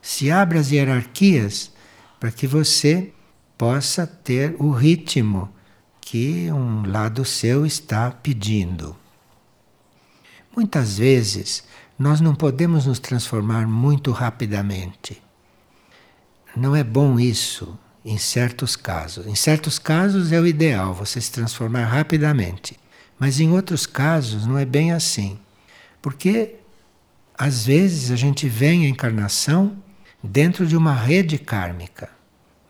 se 0.00 0.30
abra 0.30 0.60
às 0.60 0.70
hierarquias 0.70 1.72
para 2.20 2.30
que 2.30 2.46
você 2.46 3.12
possa 3.58 4.06
ter 4.06 4.54
o 4.58 4.70
ritmo 4.70 5.52
que 6.00 6.50
um 6.52 6.88
lado 6.88 7.24
seu 7.24 7.66
está 7.66 8.10
pedindo. 8.10 8.96
Muitas 10.54 10.98
vezes 10.98 11.64
nós 11.98 12.20
não 12.20 12.34
podemos 12.34 12.86
nos 12.86 13.00
transformar 13.00 13.66
muito 13.66 14.12
rapidamente. 14.12 15.20
Não 16.54 16.76
é 16.76 16.84
bom 16.84 17.18
isso 17.18 17.76
em 18.06 18.16
certos 18.16 18.76
casos. 18.76 19.26
Em 19.26 19.34
certos 19.34 19.78
casos 19.78 20.32
é 20.32 20.40
o 20.40 20.46
ideal 20.46 20.94
você 20.94 21.20
se 21.20 21.30
transformar 21.30 21.84
rapidamente. 21.84 22.78
Mas 23.18 23.40
em 23.40 23.50
outros 23.50 23.86
casos 23.86 24.46
não 24.46 24.56
é 24.56 24.64
bem 24.64 24.92
assim. 24.92 25.38
Porque 26.00 26.54
às 27.36 27.66
vezes 27.66 28.10
a 28.10 28.16
gente 28.16 28.48
vem 28.48 28.86
à 28.86 28.88
encarnação 28.88 29.76
dentro 30.22 30.66
de 30.66 30.76
uma 30.76 30.94
rede 30.94 31.36
kármica. 31.36 32.08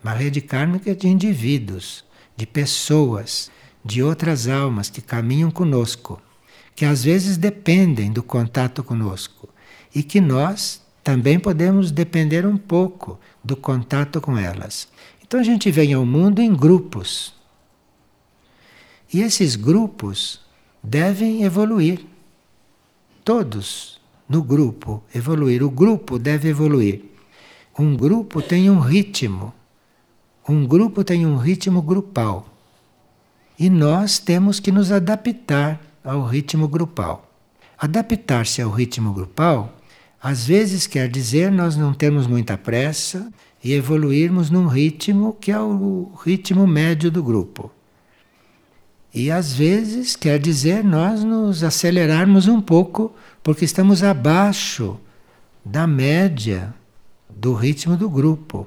Uma 0.03 0.13
rede 0.13 0.41
kármica 0.41 0.95
de 0.95 1.07
indivíduos, 1.07 2.03
de 2.35 2.45
pessoas, 2.45 3.51
de 3.85 4.01
outras 4.01 4.47
almas 4.47 4.89
que 4.89 5.01
caminham 5.01 5.51
conosco 5.51 6.21
que 6.77 6.85
às 6.85 7.03
vezes 7.03 7.37
dependem 7.37 8.11
do 8.11 8.21
contato 8.21 8.83
conosco 8.83 9.49
e 9.95 10.03
que 10.03 10.21
nós 10.21 10.79
também 11.03 11.39
podemos 11.39 11.89
depender 11.89 12.45
um 12.45 12.55
pouco 12.55 13.19
do 13.43 13.55
contato 13.55 14.21
com 14.21 14.37
elas. 14.37 14.87
Então 15.27 15.41
a 15.41 15.43
gente 15.43 15.69
vem 15.69 15.93
ao 15.93 16.05
mundo 16.05 16.39
em 16.39 16.53
grupos. 16.55 17.33
E 19.13 19.21
esses 19.21 19.57
grupos 19.57 20.39
devem 20.81 21.43
evoluir. 21.43 22.05
Todos 23.25 23.99
no 24.27 24.41
grupo 24.41 25.03
evoluir. 25.13 25.61
O 25.63 25.69
grupo 25.69 26.17
deve 26.17 26.47
evoluir. 26.47 27.03
Um 27.77 27.95
grupo 27.95 28.41
tem 28.41 28.69
um 28.69 28.79
ritmo. 28.79 29.53
Um 30.47 30.65
grupo 30.65 31.03
tem 31.03 31.25
um 31.25 31.37
ritmo 31.37 31.81
grupal. 31.81 32.47
E 33.59 33.69
nós 33.69 34.19
temos 34.19 34.61
que 34.61 34.71
nos 34.71 34.93
adaptar 34.93 35.81
ao 36.03 36.23
ritmo 36.23 36.69
grupal. 36.69 37.29
Adaptar-se 37.77 38.61
ao 38.61 38.71
ritmo 38.71 39.11
grupal, 39.13 39.77
às 40.21 40.47
vezes 40.47 40.87
quer 40.87 41.09
dizer 41.09 41.51
nós 41.51 41.75
não 41.75 41.93
temos 41.93 42.27
muita 42.27 42.57
pressa 42.57 43.31
e 43.67 43.73
evoluirmos 43.73 44.49
num 44.49 44.65
ritmo 44.65 45.35
que 45.41 45.51
é 45.51 45.59
o 45.59 46.13
ritmo 46.23 46.65
médio 46.65 47.11
do 47.11 47.21
grupo. 47.21 47.69
E 49.13 49.29
às 49.29 49.51
vezes 49.51 50.15
quer 50.15 50.39
dizer 50.39 50.85
nós 50.85 51.21
nos 51.21 51.65
acelerarmos 51.65 52.47
um 52.47 52.61
pouco, 52.61 53.13
porque 53.43 53.65
estamos 53.65 54.03
abaixo 54.03 54.97
da 55.65 55.85
média 55.85 56.73
do 57.29 57.53
ritmo 57.53 57.97
do 57.97 58.09
grupo. 58.09 58.65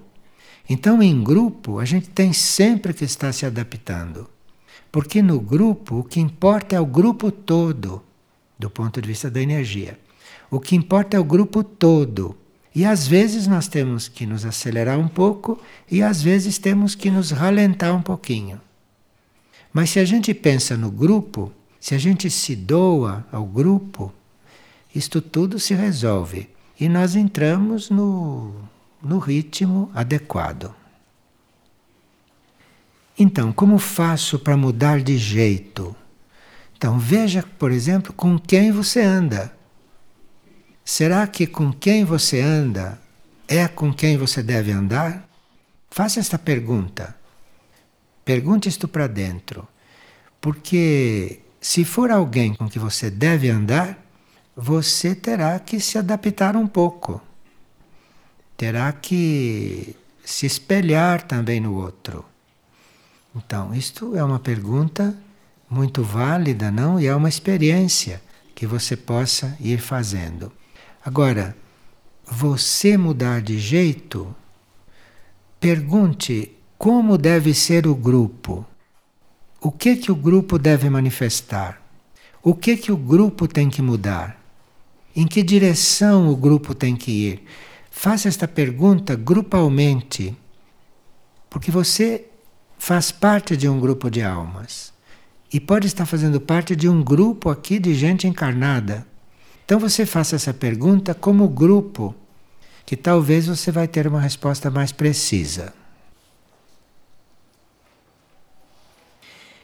Então, 0.69 1.03
em 1.03 1.25
grupo, 1.25 1.79
a 1.79 1.87
gente 1.87 2.11
tem 2.11 2.35
sempre 2.35 2.93
que 2.93 3.05
estar 3.05 3.33
se 3.33 3.47
adaptando. 3.47 4.29
Porque 4.93 5.23
no 5.23 5.41
grupo 5.41 6.01
o 6.01 6.05
que 6.05 6.21
importa 6.21 6.77
é 6.77 6.81
o 6.81 6.85
grupo 6.85 7.33
todo, 7.33 8.03
do 8.59 8.69
ponto 8.69 9.01
de 9.01 9.09
vista 9.09 9.31
da 9.31 9.41
energia. 9.41 9.99
O 10.51 10.61
que 10.61 10.77
importa 10.77 11.17
é 11.17 11.21
o 11.21 11.25
grupo 11.25 11.65
todo. 11.65 12.37
E 12.75 12.85
às 12.85 13.07
vezes 13.07 13.47
nós 13.47 13.67
temos 13.67 14.09
que 14.09 14.27
nos 14.27 14.45
acelerar 14.45 14.99
um 14.99 15.09
pouco 15.09 15.61
e 15.91 16.03
às 16.03 16.23
vezes 16.23 16.59
temos 16.59 16.95
que 16.95 17.11
nos 17.11 17.31
ralentar 17.31 17.95
um 17.95 18.03
pouquinho. 18.03 18.61
Mas 19.73 19.91
se 19.91 19.99
a 19.99 20.05
gente 20.05 20.33
pensa 20.33 20.77
no 20.77 20.91
grupo, 20.91 21.53
se 21.81 21.95
a 21.95 21.99
gente 21.99 22.31
se 22.31 22.55
doa 22.55 23.27
ao 23.33 23.45
grupo, 23.45 24.13
isto 24.95 25.21
tudo 25.21 25.59
se 25.59 25.75
resolve 25.75 26.49
e 26.79 26.89
nós 26.89 27.17
entramos 27.17 27.91
no, 27.91 28.55
no 29.03 29.19
ritmo 29.19 29.91
adequado. 29.95 30.75
Então, 33.19 33.53
como 33.53 33.79
faço 33.79 34.39
para 34.39 34.57
mudar 34.57 35.01
de 35.03 35.19
jeito? 35.19 35.95
Então, 36.77 36.99
veja, 36.99 37.45
por 37.59 37.71
exemplo, 37.71 38.13
com 38.15 38.39
quem 38.39 38.73
você 38.73 39.03
anda. 39.03 39.53
Será 40.91 41.25
que 41.29 41.47
com 41.47 41.73
quem 41.73 42.05
você 42.05 42.41
anda 42.41 43.01
é 43.47 43.69
com 43.69 43.95
quem 43.95 44.19
você 44.19 44.43
deve 44.43 44.73
andar? 44.73 45.25
Faça 45.89 46.19
esta 46.19 46.37
pergunta. 46.37 47.15
Pergunte 48.25 48.69
isto 48.69 48.89
para 48.89 49.07
dentro. 49.07 49.69
Porque 50.41 51.43
se 51.61 51.85
for 51.85 52.11
alguém 52.11 52.55
com 52.55 52.69
que 52.69 52.81
você 52.81 53.09
deve 53.09 53.49
andar, 53.49 54.05
você 54.57 55.15
terá 55.15 55.61
que 55.61 55.79
se 55.79 55.97
adaptar 55.97 56.57
um 56.57 56.67
pouco. 56.67 57.23
Terá 58.57 58.91
que 58.91 59.95
se 60.25 60.45
espelhar 60.45 61.23
também 61.23 61.61
no 61.61 61.75
outro. 61.75 62.25
Então, 63.37 63.73
isto 63.73 64.17
é 64.17 64.25
uma 64.25 64.41
pergunta 64.41 65.17
muito 65.71 66.03
válida, 66.03 66.69
não? 66.69 66.99
E 66.99 67.07
é 67.07 67.15
uma 67.15 67.29
experiência 67.29 68.21
que 68.57 68.67
você 68.67 68.97
possa 68.97 69.57
ir 69.61 69.79
fazendo. 69.79 70.51
Agora, 71.05 71.57
você 72.27 72.97
mudar 72.97 73.41
de 73.41 73.59
jeito, 73.59 74.35
pergunte 75.59 76.53
como 76.77 77.17
deve 77.17 77.55
ser 77.55 77.87
o 77.87 77.95
grupo. 77.95 78.67
O 79.61 79.71
que 79.71 79.97
que 79.97 80.13
o 80.13 80.15
grupo 80.15 80.59
deve 80.59 80.89
manifestar? 80.91 81.81
O 82.43 82.55
que 82.55 82.77
que 82.77 82.93
o 82.93 82.97
grupo 82.97 83.49
tem 83.49 83.69
que 83.69 83.83
mudar? 83.83 84.41
Em 85.15 85.27
que 85.27 85.43
direção 85.43 86.31
o 86.31 86.37
grupo 86.37 86.75
tem 86.75 86.95
que 86.97 87.11
ir? 87.11 87.45
Faça 87.91 88.29
esta 88.29 88.47
pergunta 88.47 89.17
grupalmente, 89.17 90.37
porque 91.51 91.71
você 91.71 92.27
faz 92.79 93.11
parte 93.11 93.57
de 93.57 93.69
um 93.69 93.81
grupo 93.81 94.11
de 94.11 94.23
almas 94.23 94.93
e 95.53 95.59
pode 95.59 95.87
estar 95.87 96.07
fazendo 96.07 96.41
parte 96.41 96.77
de 96.77 96.89
um 96.89 97.03
grupo 97.03 97.51
aqui 97.51 97.79
de 97.79 97.95
gente 97.95 98.27
encarnada. 98.27 99.10
Então 99.71 99.79
você 99.79 100.05
faça 100.05 100.35
essa 100.35 100.53
pergunta 100.53 101.15
como 101.15 101.49
grupo, 101.49 102.13
que 102.85 102.97
talvez 102.97 103.47
você 103.47 103.71
vai 103.71 103.87
ter 103.87 104.05
uma 104.05 104.21
resposta 104.21 104.69
mais 104.69 104.91
precisa. 104.91 105.73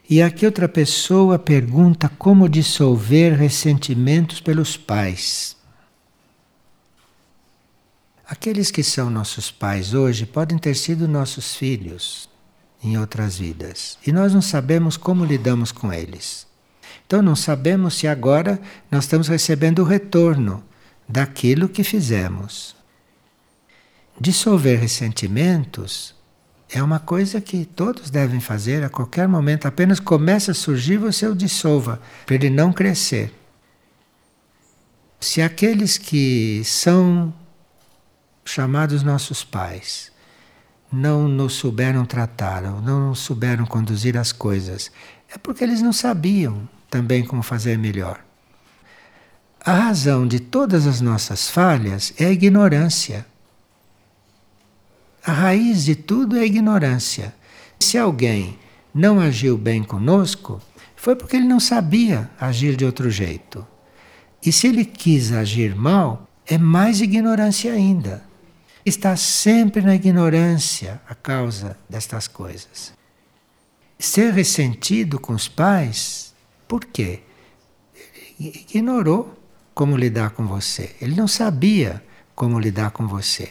E 0.08 0.22
aqui 0.22 0.46
outra 0.46 0.68
pessoa 0.68 1.40
pergunta 1.40 2.08
como 2.08 2.48
dissolver 2.48 3.34
ressentimentos 3.36 4.40
pelos 4.40 4.76
pais. 4.76 5.56
Aqueles 8.28 8.70
que 8.70 8.84
são 8.84 9.10
nossos 9.10 9.50
pais 9.50 9.92
hoje 9.92 10.24
podem 10.24 10.56
ter 10.56 10.76
sido 10.76 11.08
nossos 11.08 11.56
filhos 11.56 12.28
em 12.80 12.96
outras 12.96 13.38
vidas. 13.38 13.98
E 14.06 14.12
nós 14.12 14.32
não 14.32 14.40
sabemos 14.40 14.96
como 14.96 15.24
lidamos 15.24 15.72
com 15.72 15.92
eles. 15.92 16.45
Então 17.06 17.22
não 17.22 17.36
sabemos 17.36 17.94
se 17.94 18.08
agora 18.08 18.60
nós 18.90 19.04
estamos 19.04 19.28
recebendo 19.28 19.78
o 19.78 19.84
retorno 19.84 20.62
daquilo 21.08 21.68
que 21.68 21.84
fizemos. 21.84 22.74
Dissolver 24.20 24.80
ressentimentos 24.80 26.16
é 26.68 26.82
uma 26.82 26.98
coisa 26.98 27.40
que 27.40 27.64
todos 27.64 28.10
devem 28.10 28.40
fazer 28.40 28.82
a 28.82 28.88
qualquer 28.88 29.28
momento. 29.28 29.66
Apenas 29.66 30.00
começa 30.00 30.50
a 30.50 30.54
surgir, 30.54 30.96
você 30.96 31.28
o 31.28 31.34
dissolva, 31.34 32.00
para 32.24 32.34
ele 32.34 32.50
não 32.50 32.72
crescer. 32.72 33.32
Se 35.20 35.40
aqueles 35.40 35.96
que 35.96 36.62
são 36.64 37.32
chamados 38.44 39.04
nossos 39.04 39.44
pais 39.44 40.10
não 40.92 41.28
nos 41.28 41.54
souberam 41.54 42.04
tratar, 42.04 42.62
não 42.62 43.14
souberam 43.14 43.64
conduzir 43.64 44.16
as 44.16 44.32
coisas. 44.32 44.90
É 45.32 45.38
porque 45.38 45.62
eles 45.62 45.80
não 45.80 45.92
sabiam 45.92 46.68
também 46.90 47.24
como 47.24 47.42
fazer 47.42 47.78
melhor. 47.78 48.24
A 49.64 49.72
razão 49.72 50.26
de 50.26 50.38
todas 50.38 50.86
as 50.86 51.00
nossas 51.00 51.48
falhas 51.48 52.14
é 52.18 52.26
a 52.26 52.30
ignorância. 52.30 53.26
A 55.24 55.32
raiz 55.32 55.84
de 55.84 55.96
tudo 55.96 56.36
é 56.36 56.42
a 56.42 56.46
ignorância. 56.46 57.34
Se 57.80 57.98
alguém 57.98 58.56
não 58.94 59.18
agiu 59.18 59.58
bem 59.58 59.82
conosco, 59.82 60.62
foi 60.94 61.16
porque 61.16 61.36
ele 61.36 61.46
não 61.46 61.58
sabia 61.58 62.30
agir 62.40 62.76
de 62.76 62.84
outro 62.84 63.10
jeito. 63.10 63.66
E 64.44 64.52
se 64.52 64.68
ele 64.68 64.84
quis 64.84 65.32
agir 65.32 65.74
mal, 65.74 66.28
é 66.46 66.56
mais 66.56 67.00
ignorância 67.00 67.72
ainda. 67.72 68.22
Está 68.84 69.16
sempre 69.16 69.82
na 69.82 69.96
ignorância 69.96 71.00
a 71.08 71.14
causa 71.14 71.76
destas 71.90 72.28
coisas. 72.28 72.92
Ser 73.98 74.32
ressentido 74.32 75.18
com 75.18 75.32
os 75.32 75.48
pais, 75.48 76.25
por 76.68 76.84
quê? 76.84 77.20
Ele 78.38 78.66
ignorou 78.68 79.34
como 79.74 79.96
lidar 79.96 80.30
com 80.30 80.46
você. 80.46 80.94
Ele 81.00 81.14
não 81.14 81.28
sabia 81.28 82.02
como 82.34 82.58
lidar 82.58 82.90
com 82.90 83.06
você. 83.06 83.50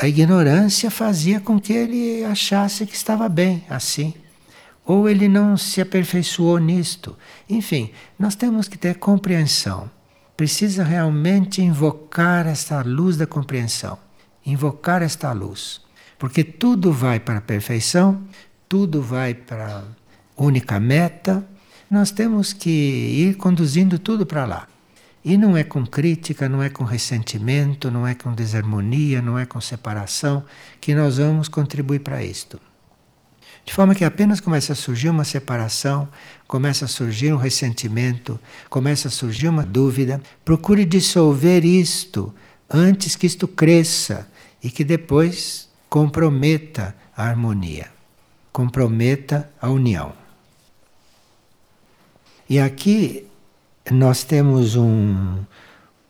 A 0.00 0.08
ignorância 0.08 0.90
fazia 0.90 1.40
com 1.40 1.60
que 1.60 1.72
ele 1.72 2.24
achasse 2.24 2.86
que 2.86 2.94
estava 2.94 3.28
bem 3.28 3.64
assim. 3.68 4.14
Ou 4.84 5.08
ele 5.08 5.28
não 5.28 5.56
se 5.56 5.80
aperfeiçoou 5.80 6.58
nisto. 6.58 7.16
Enfim, 7.48 7.92
nós 8.18 8.34
temos 8.34 8.66
que 8.66 8.76
ter 8.76 8.96
compreensão. 8.96 9.88
Precisa 10.36 10.82
realmente 10.82 11.62
invocar 11.62 12.46
esta 12.46 12.82
luz 12.82 13.16
da 13.16 13.26
compreensão. 13.26 13.96
Invocar 14.44 15.02
esta 15.02 15.30
luz. 15.32 15.80
Porque 16.18 16.42
tudo 16.42 16.92
vai 16.92 17.20
para 17.20 17.38
a 17.38 17.42
perfeição, 17.42 18.22
tudo 18.68 19.02
vai 19.02 19.34
para 19.34 19.78
a 19.78 20.42
única 20.42 20.80
meta. 20.80 21.46
Nós 21.92 22.10
temos 22.10 22.54
que 22.54 22.70
ir 22.70 23.36
conduzindo 23.36 23.98
tudo 23.98 24.24
para 24.24 24.46
lá. 24.46 24.66
E 25.22 25.36
não 25.36 25.54
é 25.54 25.62
com 25.62 25.84
crítica, 25.84 26.48
não 26.48 26.62
é 26.62 26.70
com 26.70 26.84
ressentimento, 26.84 27.90
não 27.90 28.06
é 28.06 28.14
com 28.14 28.32
desarmonia, 28.32 29.20
não 29.20 29.38
é 29.38 29.44
com 29.44 29.60
separação 29.60 30.42
que 30.80 30.94
nós 30.94 31.18
vamos 31.18 31.48
contribuir 31.48 31.98
para 31.98 32.24
isto. 32.24 32.58
De 33.62 33.74
forma 33.74 33.94
que 33.94 34.06
apenas 34.06 34.40
começa 34.40 34.72
a 34.72 34.74
surgir 34.74 35.10
uma 35.10 35.22
separação, 35.22 36.08
começa 36.48 36.86
a 36.86 36.88
surgir 36.88 37.30
um 37.30 37.36
ressentimento, 37.36 38.40
começa 38.70 39.08
a 39.08 39.10
surgir 39.10 39.48
uma 39.48 39.62
dúvida. 39.62 40.18
Procure 40.46 40.86
dissolver 40.86 41.62
isto 41.62 42.34
antes 42.70 43.16
que 43.16 43.26
isto 43.26 43.46
cresça 43.46 44.26
e 44.64 44.70
que 44.70 44.82
depois 44.82 45.68
comprometa 45.90 46.96
a 47.14 47.24
harmonia, 47.24 47.90
comprometa 48.50 49.52
a 49.60 49.68
união. 49.68 50.21
E 52.52 52.60
aqui 52.60 53.26
nós 53.90 54.24
temos 54.24 54.76
um, 54.76 55.38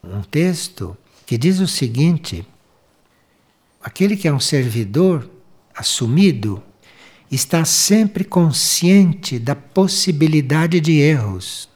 um 0.02 0.22
texto 0.28 0.96
que 1.24 1.38
diz 1.38 1.60
o 1.60 1.68
seguinte: 1.68 2.44
aquele 3.80 4.16
que 4.16 4.26
é 4.26 4.32
um 4.32 4.40
servidor 4.40 5.30
assumido 5.72 6.60
está 7.30 7.64
sempre 7.64 8.24
consciente 8.24 9.38
da 9.38 9.54
possibilidade 9.54 10.80
de 10.80 10.98
erros. 10.98 11.68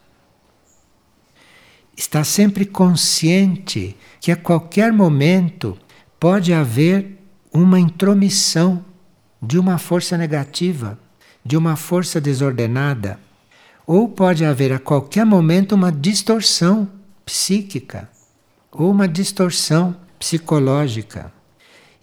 Está 1.96 2.24
sempre 2.24 2.66
consciente 2.66 3.96
que 4.20 4.32
a 4.32 4.36
qualquer 4.36 4.92
momento 4.92 5.78
pode 6.18 6.52
haver 6.52 7.16
uma 7.52 7.78
intromissão 7.78 8.84
de 9.40 9.60
uma 9.60 9.78
força 9.78 10.18
negativa, 10.18 10.98
de 11.44 11.56
uma 11.56 11.76
força 11.76 12.20
desordenada, 12.20 13.24
ou 13.86 14.08
pode 14.08 14.44
haver 14.44 14.72
a 14.72 14.78
qualquer 14.78 15.24
momento 15.24 15.74
uma 15.74 15.92
distorção 15.92 16.88
psíquica 17.24 18.10
ou 18.72 18.90
uma 18.90 19.06
distorção 19.06 19.96
psicológica. 20.18 21.32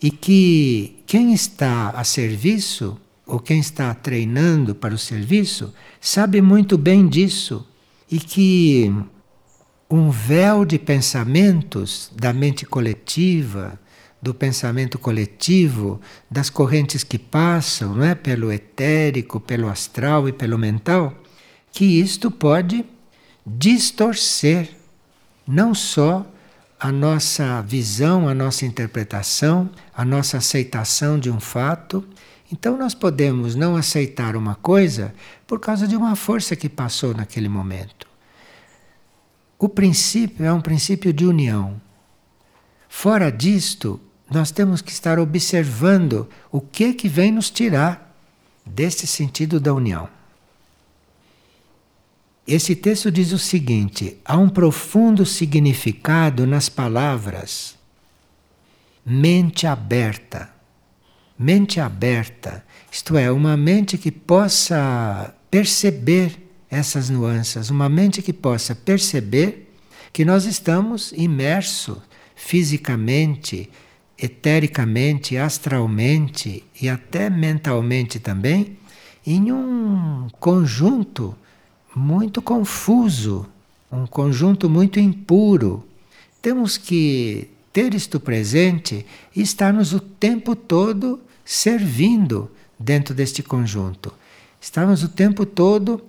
E 0.01 0.09
que 0.09 1.03
quem 1.05 1.33
está 1.33 1.89
a 1.89 2.03
serviço 2.03 2.97
ou 3.25 3.39
quem 3.39 3.59
está 3.59 3.93
treinando 3.93 4.75
para 4.75 4.93
o 4.93 4.97
serviço 4.97 5.73
sabe 5.99 6.41
muito 6.41 6.77
bem 6.77 7.07
disso 7.07 7.65
e 8.11 8.19
que 8.19 8.93
um 9.89 10.09
véu 10.09 10.65
de 10.65 10.77
pensamentos 10.77 12.11
da 12.15 12.33
mente 12.33 12.65
coletiva, 12.65 13.79
do 14.21 14.33
pensamento 14.33 14.97
coletivo, 14.97 16.01
das 16.29 16.49
correntes 16.49 17.03
que 17.03 17.19
passam, 17.19 17.95
não 17.95 18.03
é, 18.03 18.15
pelo 18.15 18.51
etérico, 18.51 19.39
pelo 19.39 19.69
astral 19.69 20.27
e 20.27 20.31
pelo 20.31 20.57
mental, 20.57 21.13
que 21.73 21.99
isto 21.99 22.29
pode 22.29 22.85
distorcer 23.45 24.69
não 25.45 25.73
só 25.73 26.25
a 26.79 26.91
nossa 26.91 27.61
visão, 27.61 28.29
a 28.29 28.33
nossa 28.33 28.65
interpretação, 28.65 29.69
a 29.93 30.05
nossa 30.05 30.37
aceitação 30.37 31.19
de 31.19 31.31
um 31.31 31.39
fato, 31.39 32.07
então 32.51 32.77
nós 32.77 32.93
podemos 32.93 33.55
não 33.55 33.75
aceitar 33.75 34.35
uma 34.35 34.53
coisa 34.55 35.13
por 35.47 35.59
causa 35.59 35.87
de 35.87 35.95
uma 35.95 36.15
força 36.15 36.55
que 36.55 36.69
passou 36.69 37.13
naquele 37.13 37.49
momento. 37.49 38.07
O 39.57 39.67
princípio 39.67 40.45
é 40.45 40.53
um 40.53 40.61
princípio 40.61 41.11
de 41.11 41.25
união. 41.25 41.81
Fora 42.87 43.31
disto, 43.31 43.99
nós 44.29 44.51
temos 44.51 44.81
que 44.81 44.91
estar 44.91 45.17
observando 45.17 46.29
o 46.51 46.61
que 46.61 46.93
que 46.93 47.07
vem 47.07 47.31
nos 47.31 47.49
tirar 47.49 48.15
desse 48.65 49.07
sentido 49.07 49.59
da 49.59 49.73
união. 49.73 50.07
Esse 52.47 52.75
texto 52.75 53.11
diz 53.11 53.31
o 53.31 53.39
seguinte: 53.39 54.17
há 54.25 54.37
um 54.37 54.49
profundo 54.49 55.25
significado 55.25 56.45
nas 56.45 56.69
palavras. 56.69 57.75
Mente 59.05 59.65
aberta. 59.65 60.53
Mente 61.37 61.79
aberta, 61.79 62.63
isto 62.91 63.17
é, 63.17 63.31
uma 63.31 63.57
mente 63.57 63.97
que 63.97 64.11
possa 64.11 65.33
perceber 65.49 66.37
essas 66.69 67.09
nuances, 67.09 67.71
uma 67.71 67.89
mente 67.89 68.21
que 68.21 68.31
possa 68.31 68.75
perceber 68.75 69.73
que 70.13 70.23
nós 70.23 70.45
estamos 70.45 71.11
imersos 71.11 71.97
fisicamente, 72.35 73.69
etericamente, 74.17 75.35
astralmente 75.35 76.63
e 76.79 76.87
até 76.87 77.31
mentalmente 77.31 78.19
também 78.19 78.77
em 79.25 79.51
um 79.51 80.27
conjunto 80.39 81.35
muito 81.95 82.41
confuso, 82.41 83.45
um 83.91 84.05
conjunto 84.05 84.69
muito 84.69 84.99
impuro. 84.99 85.85
Temos 86.41 86.77
que 86.77 87.49
ter 87.71 87.93
isto 87.93 88.19
presente 88.19 89.05
e 89.35 89.41
estarmos 89.41 89.93
o 89.93 89.99
tempo 89.99 90.55
todo 90.55 91.19
servindo 91.45 92.49
dentro 92.79 93.13
deste 93.13 93.41
conjunto. 93.41 94.13
Estamos 94.59 95.03
o 95.03 95.09
tempo 95.09 95.45
todo 95.45 96.01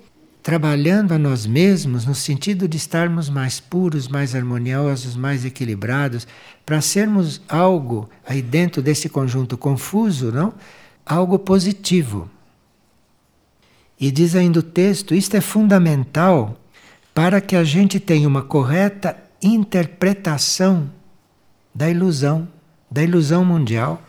trabalhando 0.43 1.13
a 1.13 1.19
nós 1.19 1.47
mesmos 1.47 2.05
no 2.05 2.15
sentido 2.15 2.69
de 2.69 2.77
estarmos 2.77 3.31
mais 3.31 3.61
puros, 3.61 4.07
mais 4.09 4.35
harmoniosos, 4.35 5.17
mais 5.17 5.45
equilibrados, 5.45 6.29
para 6.67 6.83
sermos 6.83 7.41
algo 7.49 8.11
aí 8.27 8.43
dentro 8.43 8.83
desse 8.83 9.09
conjunto 9.09 9.57
confuso, 9.57 10.31
não? 10.31 10.53
Algo 11.05 11.39
positivo. 11.39 12.31
E 14.05 14.11
diz 14.11 14.37
ainda 14.37 14.59
o 14.59 14.63
texto, 14.63 15.15
isto 15.15 15.35
é 15.35 15.41
fundamental 15.41 16.61
para 17.15 17.41
que 17.41 17.57
a 17.57 17.65
gente 17.65 17.99
tenha 17.99 18.29
uma 18.29 18.43
correta 18.43 19.17
interpretação 19.43 20.91
da 21.75 21.89
ilusão, 21.89 22.47
da 22.91 23.03
ilusão 23.03 23.47
mundial. 23.47 24.03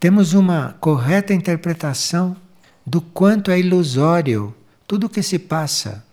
Temos 0.00 0.32
uma 0.32 0.74
correta 0.80 1.32
interpretação 1.32 2.36
do 2.84 3.00
quanto 3.00 3.52
é 3.52 3.60
ilusório 3.60 4.52
tudo 4.84 5.06
o 5.06 5.08
que 5.08 5.22
se 5.22 5.38
passa. 5.38 6.04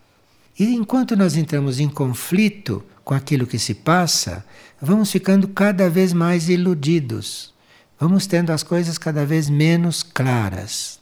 E 0.59 0.65
enquanto 0.65 1.15
nós 1.15 1.35
entramos 1.35 1.79
em 1.79 1.89
conflito 1.89 2.83
com 3.03 3.15
aquilo 3.15 3.47
que 3.47 3.57
se 3.57 3.73
passa, 3.73 4.45
vamos 4.79 5.11
ficando 5.11 5.47
cada 5.47 5.89
vez 5.89 6.13
mais 6.13 6.49
iludidos. 6.49 7.51
Vamos 7.99 8.27
tendo 8.27 8.51
as 8.51 8.61
coisas 8.61 8.99
cada 8.99 9.25
vez 9.25 9.49
menos 9.49 10.03
claras. 10.03 11.00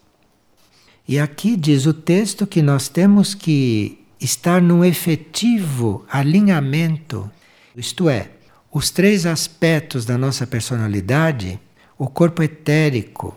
E 1.09 1.17
aqui 1.17 1.55
diz 1.57 1.87
o 1.87 1.93
texto 1.93 2.45
que 2.45 2.61
nós 2.61 2.87
temos 2.87 3.33
que 3.33 3.97
estar 4.21 4.61
num 4.61 4.85
efetivo 4.85 6.05
alinhamento, 6.07 7.27
isto 7.75 8.07
é, 8.07 8.29
os 8.71 8.91
três 8.91 9.25
aspectos 9.25 10.05
da 10.05 10.19
nossa 10.19 10.45
personalidade, 10.45 11.59
o 11.97 12.07
corpo 12.07 12.43
etérico, 12.43 13.35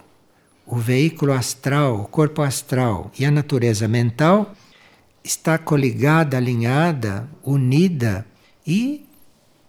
o 0.67 0.77
veículo 0.77 1.33
astral, 1.33 1.99
o 1.99 2.05
corpo 2.05 2.43
astral 2.43 3.11
e 3.19 3.25
a 3.25 3.31
natureza 3.31 3.89
mental, 3.89 4.53
está 5.25 5.57
coligada, 5.57 6.37
alinhada, 6.37 7.27
unida 7.43 8.27
e 8.67 9.07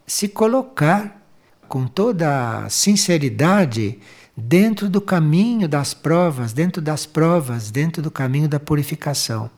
se 0.05 0.27
colocar 0.27 1.25
com 1.69 1.87
toda 1.87 2.65
a 2.65 2.69
sinceridade 2.69 3.97
dentro 4.35 4.89
do 4.89 4.99
caminho 4.99 5.67
das 5.67 5.93
provas, 5.93 6.53
dentro 6.53 6.81
das 6.81 7.05
provas, 7.05 7.69
dentro 7.71 8.01
do 8.01 8.11
caminho 8.11 8.47
da 8.47 8.59
purificação. 8.59 9.49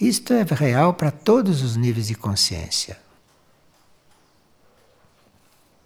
Isto 0.00 0.32
é 0.32 0.42
real 0.42 0.94
para 0.94 1.10
todos 1.10 1.62
os 1.62 1.76
níveis 1.76 2.08
de 2.08 2.14
consciência. 2.14 2.98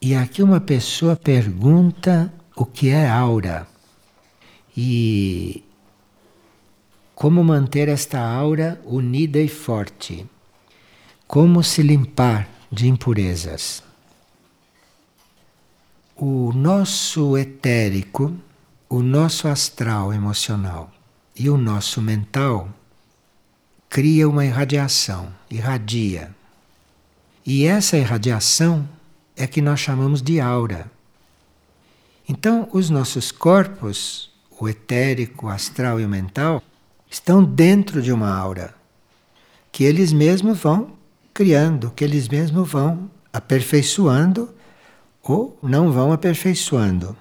E 0.01 0.14
aqui 0.14 0.43
uma 0.43 0.61
pessoa 0.61 1.16
pergunta 1.16 2.33
o 2.57 2.66
que 2.66 2.89
é 2.89 3.09
aura 3.09 3.66
e 4.77 5.64
como 7.14 7.45
manter 7.45 7.89
esta 7.89 8.20
aura 8.20 8.81
unida 8.85 9.39
e 9.39 9.49
forte. 9.49 10.27
Como 11.27 11.62
se 11.62 11.83
limpar 11.83 12.49
de 12.70 12.89
impurezas. 12.89 13.83
O 16.16 16.52
nosso 16.52 17.36
etérico, 17.38 18.34
o 18.88 19.02
nosso 19.02 19.48
astral 19.48 20.12
emocional 20.12 20.92
e 21.34 21.48
o 21.48 21.56
nosso 21.56 22.02
mental 22.02 22.68
cria 23.88 24.28
uma 24.28 24.44
irradiação, 24.44 25.32
irradia. 25.50 26.34
E 27.44 27.64
essa 27.64 27.96
irradiação 27.96 28.88
é 29.36 29.46
que 29.46 29.62
nós 29.62 29.80
chamamos 29.80 30.22
de 30.22 30.38
aura. 30.38 30.90
Então, 32.28 32.68
os 32.72 32.90
nossos 32.90 33.32
corpos, 33.32 34.30
o 34.60 34.68
etérico, 34.68 35.46
o 35.46 35.48
astral 35.48 35.98
e 35.98 36.04
o 36.04 36.08
mental, 36.08 36.62
estão 37.10 37.42
dentro 37.42 38.00
de 38.00 38.12
uma 38.12 38.34
aura 38.34 38.74
que 39.72 39.84
eles 39.84 40.12
mesmos 40.12 40.58
vão 40.58 40.92
criando, 41.32 41.90
que 41.90 42.04
eles 42.04 42.28
mesmos 42.28 42.70
vão 42.70 43.10
aperfeiçoando 43.32 44.54
ou 45.23 45.59
não 45.62 45.93
vão 45.93 46.12
aperfeiçoando. 46.12 47.16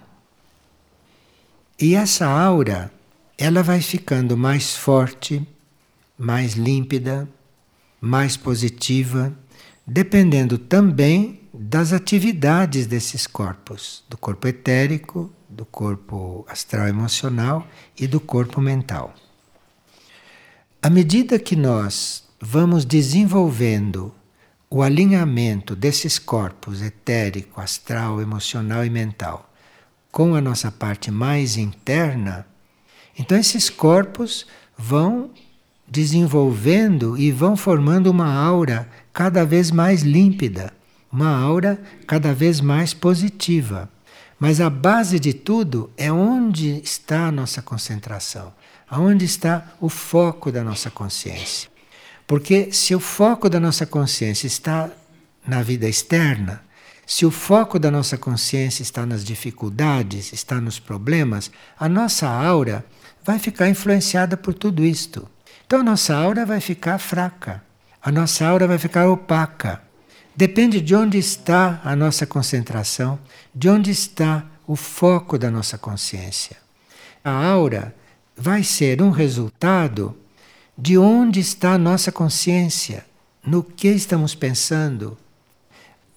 E 1.80 1.96
essa 1.96 2.28
aura, 2.28 2.92
ela 3.38 3.64
vai 3.64 3.82
ficando 3.82 4.38
mais 4.38 4.76
forte, 4.76 5.46
mais 6.18 6.54
límpida, 6.54 7.28
mais 8.00 8.38
positiva, 8.38 9.34
dependendo 9.86 10.58
também 10.58 11.42
das 11.54 11.92
atividades 11.92 12.88
desses 12.88 13.28
corpos, 13.28 14.04
do 14.10 14.18
corpo 14.18 14.48
etérico, 14.48 15.32
do 15.50 15.66
corpo 15.66 16.46
astral 16.48 16.88
emocional 16.88 17.68
e 18.00 18.08
do 18.08 18.20
corpo 18.20 18.62
mental. 18.62 19.14
À 20.82 20.90
medida 20.90 21.38
que 21.38 21.56
nós 21.56 22.24
vamos 22.40 22.86
desenvolvendo 22.86 24.14
o 24.74 24.82
alinhamento 24.82 25.76
desses 25.76 26.18
corpos 26.18 26.82
etérico, 26.82 27.60
astral, 27.60 28.22
emocional 28.22 28.86
e 28.86 28.90
mental 28.90 29.52
com 30.10 30.34
a 30.34 30.40
nossa 30.40 30.72
parte 30.72 31.12
mais 31.12 31.58
interna, 31.58 32.46
então 33.18 33.38
esses 33.38 33.70
corpos 33.70 34.48
vão 34.78 35.32
desenvolvendo 35.86 37.18
e 37.18 37.32
vão 37.32 37.58
formando 37.58 38.08
uma 38.08 38.34
aura 38.34 38.90
cada 39.12 39.46
vez 39.46 39.72
mais 39.72 40.04
límpida, 40.04 40.74
uma 41.12 41.38
aura 41.38 41.82
cada 42.08 42.34
vez 42.34 42.62
mais 42.62 42.94
positiva. 42.94 43.90
Mas 44.40 44.62
a 44.62 44.70
base 44.70 45.20
de 45.20 45.34
tudo 45.34 45.92
é 45.98 46.12
onde 46.12 46.82
está 46.82 47.28
a 47.28 47.32
nossa 47.32 47.62
concentração, 47.62 48.54
aonde 48.90 49.26
está 49.26 49.74
o 49.82 49.90
foco 49.90 50.50
da 50.50 50.64
nossa 50.64 50.90
consciência. 50.90 51.71
Porque 52.32 52.72
se 52.72 52.96
o 52.96 53.00
foco 53.02 53.50
da 53.50 53.60
nossa 53.60 53.86
consciência 53.86 54.48
está 54.48 54.90
na 55.46 55.62
vida 55.62 55.86
externa, 55.86 56.64
se 57.06 57.26
o 57.26 57.30
foco 57.30 57.78
da 57.78 57.92
nossa 57.92 58.18
consciência 58.18 58.84
está 58.84 59.06
nas 59.06 59.22
dificuldades, 59.22 60.32
está 60.32 60.62
nos 60.62 60.80
problemas, 60.80 61.52
a 61.78 61.90
nossa 61.90 62.30
aura 62.30 62.86
vai 63.22 63.38
ficar 63.38 63.68
influenciada 63.68 64.38
por 64.38 64.54
tudo 64.54 64.86
isto. 64.86 65.28
Então 65.68 65.82
a 65.82 65.84
nossa 65.84 66.16
aura 66.16 66.46
vai 66.46 66.62
ficar 66.62 67.00
fraca, 67.00 67.62
a 68.02 68.10
nossa 68.10 68.48
aura 68.48 68.66
vai 68.66 68.78
ficar 68.78 69.10
opaca. 69.10 69.82
Depende 70.34 70.80
de 70.80 70.96
onde 70.96 71.18
está 71.18 71.82
a 71.84 71.98
nossa 71.98 72.26
concentração, 72.26 73.20
de 73.54 73.68
onde 73.68 73.92
está 73.92 74.46
o 74.66 74.78
foco 74.78 75.38
da 75.38 75.52
nossa 75.52 75.78
consciência. 75.78 76.56
A 77.26 77.46
aura 77.46 77.94
vai 78.38 78.64
ser 78.64 79.02
um 79.02 79.10
resultado 79.10 80.16
de 80.82 80.98
onde 80.98 81.40
está 81.40 81.74
a 81.74 81.78
nossa 81.78 82.12
consciência, 82.12 83.06
no 83.46 83.62
que 83.62 83.88
estamos 83.88 84.34
pensando, 84.34 85.16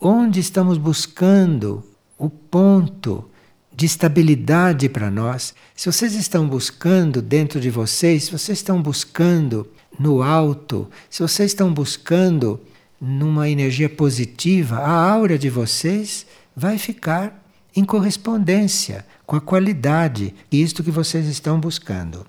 onde 0.01 0.41
estamos 0.41 0.79
buscando 0.79 1.85
o 2.17 2.31
ponto 2.31 3.29
de 3.77 3.85
estabilidade 3.85 4.89
para 4.89 5.11
nós. 5.11 5.55
Se 5.77 5.93
vocês 5.93 6.15
estão 6.15 6.49
buscando 6.49 7.21
dentro 7.21 7.61
de 7.61 7.69
vocês, 7.69 8.25
se 8.25 8.31
vocês 8.33 8.57
estão 8.57 8.81
buscando 8.81 9.69
no 9.99 10.23
alto, 10.23 10.89
se 11.11 11.21
vocês 11.21 11.51
estão 11.51 11.71
buscando 11.71 12.59
numa 12.99 13.51
energia 13.51 13.91
positiva, 13.91 14.79
a 14.79 15.11
aura 15.11 15.37
de 15.37 15.51
vocês 15.51 16.25
vai 16.57 16.79
ficar 16.79 17.47
em 17.77 17.85
correspondência 17.85 19.05
com 19.27 19.37
a 19.37 19.43
qualidade 19.43 20.35
isto 20.51 20.83
que 20.83 20.91
vocês 20.91 21.27
estão 21.27 21.61
buscando. 21.61 22.25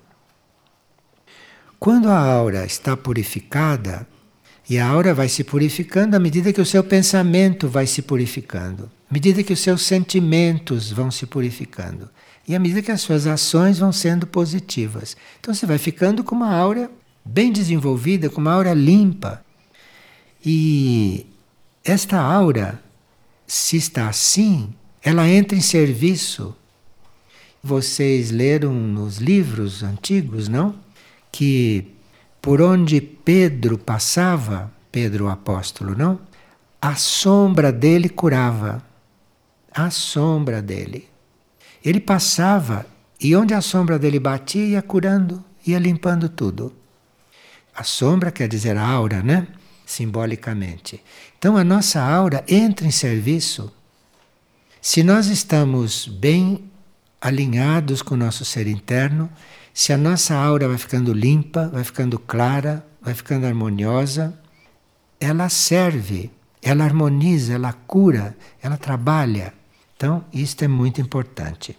Quando 1.78 2.08
a 2.08 2.18
aura 2.18 2.64
está 2.64 2.96
purificada, 2.96 4.06
e 4.68 4.78
a 4.78 4.88
aura 4.88 5.14
vai 5.14 5.28
se 5.28 5.44
purificando 5.44 6.16
à 6.16 6.18
medida 6.18 6.52
que 6.52 6.60
o 6.60 6.66
seu 6.66 6.82
pensamento 6.82 7.68
vai 7.68 7.86
se 7.86 8.02
purificando, 8.02 8.90
à 9.08 9.14
medida 9.14 9.42
que 9.42 9.52
os 9.52 9.60
seus 9.60 9.82
sentimentos 9.82 10.90
vão 10.90 11.08
se 11.10 11.24
purificando 11.24 12.10
e 12.48 12.54
à 12.54 12.58
medida 12.58 12.82
que 12.82 12.92
as 12.92 13.00
suas 13.00 13.26
ações 13.26 13.78
vão 13.78 13.92
sendo 13.92 14.26
positivas. 14.26 15.16
Então 15.40 15.52
você 15.52 15.66
vai 15.66 15.78
ficando 15.78 16.22
com 16.22 16.34
uma 16.34 16.54
aura 16.54 16.90
bem 17.24 17.52
desenvolvida, 17.52 18.30
com 18.30 18.40
uma 18.40 18.52
aura 18.52 18.72
limpa. 18.72 19.44
E 20.44 21.26
esta 21.84 22.20
aura, 22.20 22.80
se 23.46 23.76
está 23.76 24.08
assim, 24.08 24.72
ela 25.02 25.28
entra 25.28 25.56
em 25.56 25.60
serviço. 25.60 26.54
Vocês 27.62 28.30
leram 28.30 28.72
nos 28.72 29.16
livros 29.18 29.82
antigos, 29.82 30.46
não? 30.46 30.85
Que 31.36 31.92
por 32.40 32.62
onde 32.62 32.98
Pedro 32.98 33.76
passava, 33.76 34.72
Pedro 34.90 35.26
o 35.26 35.28
apóstolo, 35.28 35.94
não? 35.94 36.18
A 36.80 36.94
sombra 36.94 37.70
dele 37.70 38.08
curava. 38.08 38.82
A 39.70 39.90
sombra 39.90 40.62
dele. 40.62 41.10
Ele 41.84 42.00
passava 42.00 42.86
e 43.20 43.36
onde 43.36 43.52
a 43.52 43.60
sombra 43.60 43.98
dele 43.98 44.18
batia, 44.18 44.64
ia 44.64 44.80
curando, 44.80 45.44
ia 45.66 45.78
limpando 45.78 46.26
tudo. 46.26 46.74
A 47.74 47.84
sombra 47.84 48.30
quer 48.30 48.48
dizer 48.48 48.78
a 48.78 48.88
aura, 48.88 49.22
né? 49.22 49.46
Simbolicamente. 49.84 51.04
Então 51.38 51.54
a 51.54 51.62
nossa 51.62 52.00
aura 52.00 52.42
entra 52.48 52.86
em 52.86 52.90
serviço. 52.90 53.70
Se 54.80 55.02
nós 55.02 55.26
estamos 55.26 56.08
bem 56.08 56.70
alinhados 57.20 58.00
com 58.00 58.14
o 58.14 58.18
nosso 58.18 58.42
ser 58.42 58.66
interno, 58.66 59.30
se 59.76 59.92
a 59.92 59.98
nossa 59.98 60.34
aura 60.34 60.66
vai 60.68 60.78
ficando 60.78 61.12
limpa, 61.12 61.68
vai 61.68 61.84
ficando 61.84 62.18
clara, 62.18 62.82
vai 62.98 63.12
ficando 63.12 63.44
harmoniosa, 63.44 64.34
ela 65.20 65.50
serve, 65.50 66.30
ela 66.62 66.82
harmoniza, 66.82 67.52
ela 67.52 67.74
cura, 67.74 68.34
ela 68.62 68.78
trabalha. 68.78 69.52
Então, 69.94 70.24
isto 70.32 70.64
é 70.64 70.66
muito 70.66 70.98
importante. 71.02 71.76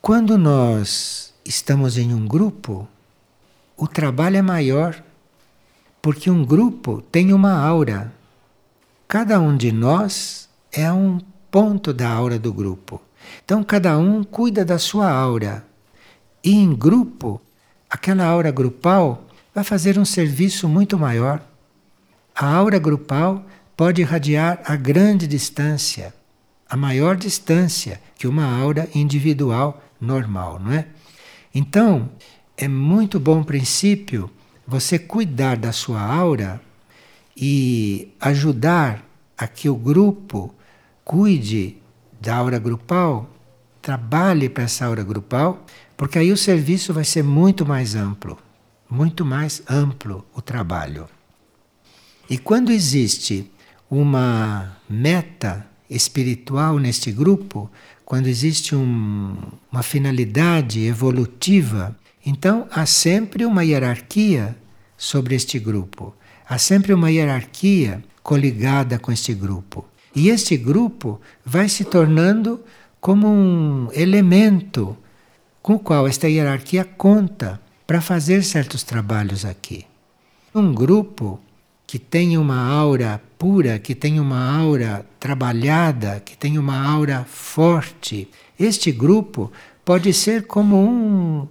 Quando 0.00 0.38
nós 0.38 1.34
estamos 1.44 1.98
em 1.98 2.14
um 2.14 2.28
grupo, 2.28 2.86
o 3.76 3.88
trabalho 3.88 4.36
é 4.36 4.42
maior, 4.42 5.02
porque 6.00 6.30
um 6.30 6.44
grupo 6.44 7.02
tem 7.10 7.32
uma 7.32 7.58
aura. 7.58 8.12
Cada 9.08 9.40
um 9.40 9.56
de 9.56 9.72
nós 9.72 10.48
é 10.70 10.92
um 10.92 11.18
ponto 11.50 11.92
da 11.92 12.08
aura 12.08 12.38
do 12.38 12.52
grupo. 12.52 13.02
Então, 13.44 13.64
cada 13.64 13.98
um 13.98 14.22
cuida 14.22 14.64
da 14.64 14.78
sua 14.78 15.10
aura. 15.10 15.66
E 16.42 16.52
em 16.52 16.74
grupo, 16.74 17.40
aquela 17.88 18.24
aura 18.24 18.50
grupal 18.50 19.26
vai 19.54 19.64
fazer 19.64 19.98
um 19.98 20.04
serviço 20.04 20.68
muito 20.68 20.98
maior. 20.98 21.42
A 22.34 22.46
aura 22.46 22.78
grupal 22.78 23.44
pode 23.76 24.00
irradiar 24.00 24.60
a 24.64 24.76
grande 24.76 25.26
distância, 25.26 26.14
a 26.68 26.76
maior 26.76 27.16
distância 27.16 28.00
que 28.16 28.26
uma 28.26 28.44
aura 28.44 28.88
individual 28.94 29.82
normal, 30.00 30.60
não 30.60 30.72
é? 30.72 30.86
Então, 31.54 32.08
é 32.56 32.68
muito 32.68 33.18
bom 33.18 33.42
princípio 33.42 34.30
você 34.66 34.98
cuidar 34.98 35.56
da 35.56 35.72
sua 35.72 36.00
aura 36.00 36.60
e 37.36 38.12
ajudar 38.20 39.04
a 39.36 39.46
que 39.46 39.68
o 39.68 39.74
grupo 39.76 40.54
cuide 41.04 41.76
da 42.20 42.36
aura 42.36 42.58
grupal, 42.58 43.30
trabalhe 43.88 44.50
para 44.50 44.64
essa 44.64 44.84
aura 44.84 45.02
grupal, 45.02 45.64
porque 45.96 46.18
aí 46.18 46.30
o 46.30 46.36
serviço 46.36 46.92
vai 46.92 47.04
ser 47.04 47.24
muito 47.24 47.64
mais 47.64 47.94
amplo, 47.94 48.36
muito 48.90 49.24
mais 49.24 49.62
amplo 49.66 50.26
o 50.34 50.42
trabalho. 50.42 51.08
E 52.28 52.36
quando 52.36 52.70
existe 52.70 53.50
uma 53.90 54.76
meta 54.90 55.66
espiritual 55.88 56.78
neste 56.78 57.10
grupo, 57.10 57.70
quando 58.04 58.26
existe 58.26 58.76
um, 58.76 59.38
uma 59.72 59.82
finalidade 59.82 60.84
evolutiva, 60.84 61.96
Então 62.26 62.68
há 62.70 62.84
sempre 62.84 63.46
uma 63.46 63.64
hierarquia 63.64 64.54
sobre 64.98 65.34
este 65.34 65.58
grupo. 65.58 66.14
Há 66.46 66.58
sempre 66.58 66.92
uma 66.92 67.10
hierarquia 67.10 68.04
coligada 68.22 68.98
com 68.98 69.10
este 69.10 69.32
grupo. 69.32 69.86
E 70.14 70.28
este 70.28 70.58
grupo 70.58 71.18
vai 71.42 71.70
se 71.70 71.84
tornando 71.84 72.60
como 73.00 73.28
um 73.28 73.88
elemento 73.92 74.96
com 75.62 75.74
o 75.74 75.78
qual 75.78 76.06
esta 76.06 76.28
hierarquia 76.28 76.84
conta 76.84 77.60
para 77.86 78.00
fazer 78.00 78.42
certos 78.42 78.82
trabalhos 78.82 79.44
aqui. 79.44 79.84
Um 80.54 80.72
grupo 80.72 81.40
que 81.86 81.98
tem 81.98 82.36
uma 82.36 82.70
aura 82.70 83.20
pura, 83.38 83.78
que 83.78 83.94
tem 83.94 84.20
uma 84.20 84.58
aura 84.58 85.06
trabalhada, 85.18 86.20
que 86.24 86.36
tem 86.36 86.58
uma 86.58 86.86
aura 86.86 87.24
forte, 87.24 88.28
este 88.58 88.92
grupo 88.92 89.50
pode 89.84 90.12
ser 90.12 90.46
como 90.46 90.76
um, 90.76 91.48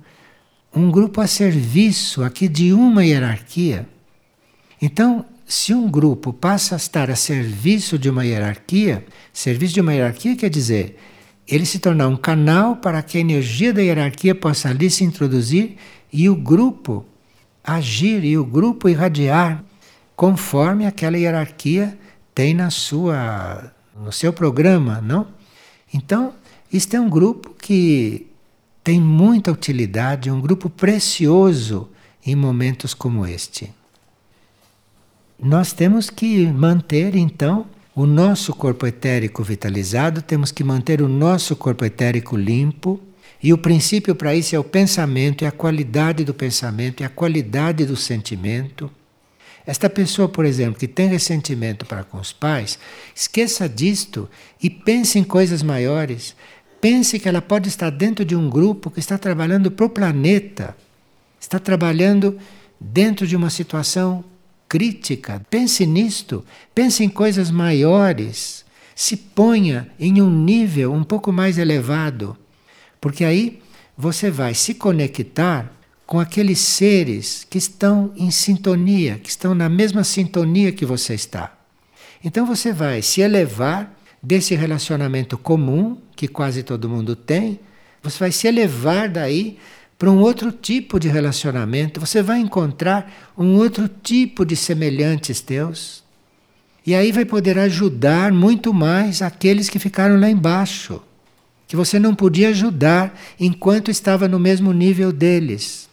um 0.76 0.91
grupo 0.91 1.22
a 1.22 1.28
serviço 1.28 2.24
aqui 2.24 2.48
de 2.48 2.72
uma 2.72 3.04
hierarquia. 3.04 3.88
Então, 4.80 5.26
se 5.45 5.74
um 5.74 5.89
grupo 5.89 6.32
passa 6.34 6.76
a 6.76 6.78
estar 6.78 7.10
a 7.10 7.16
serviço 7.16 7.98
de 7.98 8.10
uma 8.10 8.26
hierarquia, 8.26 9.04
serviço 9.34 9.74
de 9.74 9.82
uma 9.82 9.93
hierarquia 9.93 10.36
quer 10.36 10.50
dizer 10.50 11.00
ele 11.48 11.66
se 11.66 11.80
tornar 11.80 12.08
um 12.08 12.18
canal 12.18 12.76
para 12.76 13.02
que 13.02 13.18
a 13.18 13.22
energia 13.22 13.74
da 13.74 13.82
hierarquia 13.82 14.36
possa 14.36 14.70
ali 14.70 14.89
se 14.89 15.04
introduzir 15.04 15.78
e 16.12 16.30
o 16.30 16.36
grupo 16.36 17.06
agir 17.64 18.24
e 18.24 18.38
o 18.38 18.45
grupo 18.45 18.89
irradiar 18.89 19.64
conforme 20.16 20.86
aquela 20.86 21.18
hierarquia 21.18 21.98
tem 22.34 22.54
na 22.54 22.70
sua 22.70 23.72
no 24.00 24.12
seu 24.12 24.32
programa, 24.32 25.02
não? 25.02 25.28
Então, 25.91 26.34
isto 26.72 26.95
é 26.95 27.00
um 27.00 27.10
grupo 27.10 27.56
que 27.56 28.28
tem 28.84 29.02
muita 29.02 29.52
utilidade, 29.52 30.30
um 30.30 30.39
grupo 30.39 30.70
precioso 30.70 31.89
em 32.26 32.36
momentos 32.36 32.93
como 32.93 33.26
este. 33.26 33.74
Nós 35.39 35.74
temos 35.74 36.10
que 36.10 36.45
manter 36.48 37.16
então 37.16 37.66
o 37.98 38.06
nosso 38.06 38.54
corpo 38.54 38.86
etérico 38.86 39.43
vitalizado, 39.43 40.22
temos 40.22 40.52
que 40.52 40.64
manter 40.64 41.02
o 41.02 41.08
nosso 41.08 41.56
corpo 41.56 41.84
etérico 41.84 42.38
limpo, 42.38 43.02
e 43.41 43.52
o 43.52 43.58
princípio 43.58 44.14
para 44.14 44.36
isso 44.36 44.56
é 44.56 44.60
o 44.60 44.64
pensamento, 44.64 45.43
é 45.43 45.48
a 45.48 45.52
qualidade 45.52 46.24
do 46.24 46.32
pensamento, 46.32 47.02
é 47.02 47.08
a 47.08 47.10
qualidade 47.10 47.88
do 47.88 47.95
sentimento. 47.95 48.91
Esta 49.66 49.89
pessoa, 49.89 50.30
por 50.30 50.45
exemplo, 50.45 50.80
que 50.80 50.88
tem 50.88 51.08
ressentimento 51.08 51.88
para 51.88 52.04
com 52.04 52.20
os 52.20 52.32
pais, 52.32 52.78
esqueça 53.16 53.68
disto 53.68 54.30
e 54.62 54.70
pense 54.70 55.18
em 55.18 55.24
coisas 55.24 55.64
maiores. 55.64 56.36
Pense 56.80 57.18
que 57.18 57.28
ela 57.28 57.41
pode 57.41 57.68
estar 57.68 57.89
dentro 57.89 58.24
de 58.24 58.36
um 58.36 58.48
grupo 58.48 58.91
que 58.91 59.00
está 59.00 59.18
trabalhando 59.18 59.72
para 59.72 59.88
o 59.88 59.89
planeta, 59.89 60.78
está 61.41 61.58
trabalhando 61.58 62.38
dentro 62.80 63.26
de 63.26 63.36
uma 63.36 63.50
situação 63.50 64.24
crítica. 64.68 65.41
Pense 65.49 65.86
nisto, 65.86 66.43
pense 66.74 67.03
em 67.03 67.09
coisas 67.09 67.51
maiores. 67.51 68.65
Se 68.95 69.15
ponha 69.15 69.89
em 69.99 70.22
um 70.22 70.30
nível 70.30 70.93
um 70.93 71.03
pouco 71.03 71.32
mais 71.32 71.57
elevado, 71.57 72.38
porque 72.99 73.24
aí 73.24 73.61
você 73.97 74.30
vai 74.30 74.53
se 74.53 74.74
conectar 74.74 75.72
com 76.05 76.20
aqueles 76.20 76.59
seres 76.59 77.45
que 77.49 77.57
estão 77.57 78.13
em 78.15 78.32
sintonia, 78.32 79.20
que 79.20 79.30
estão 79.30 79.53
na 79.53 79.68
mesma 79.68 80.03
sintonia 80.03 80.72
que 80.72 80.86
você 80.86 81.13
está. 81.13 81.53
Então 82.24 82.45
você 82.45 82.72
vai 82.72 83.01
se 83.01 83.22
elevar 83.22 83.93
desse 84.24 84.55
relacionamento 84.55 85.38
comum 85.38 85.97
que 86.15 86.28
quase 86.28 86.63
todo 86.63 86.89
mundo 86.89 87.15
tem, 87.15 87.59
você 88.01 88.20
vai 88.20 88.32
se 88.32 88.47
elevar 88.47 89.09
daí 89.09 89.57
para 89.98 90.12
um 90.12 90.20
outro 90.20 90.52
tipo 90.52 91.00
de 91.00 91.08
relacionamento, 91.08 92.00
você 92.00 92.22
vai 92.22 92.39
encontrar 92.39 93.32
um 93.38 93.56
outro 93.56 93.88
tipo 93.88 94.45
de 94.45 94.56
semelhantes 94.56 95.41
teus. 95.41 96.04
E 96.86 96.93
aí 96.93 97.12
vai 97.12 97.26
poder 97.26 97.58
ajudar 97.60 98.32
muito 98.32 98.74
mais 98.74 99.22
aqueles 99.22 99.70
que 99.70 99.80
ficaram 99.80 100.20
lá 100.20 100.30
embaixo, 100.30 101.02
que 101.68 101.76
você 101.76 102.00
não 102.00 102.14
podia 102.16 102.50
ajudar 102.50 103.20
enquanto 103.39 103.91
estava 103.91 104.28
no 104.28 104.39
mesmo 104.39 104.72
nível 104.72 105.12
deles. 105.12 105.89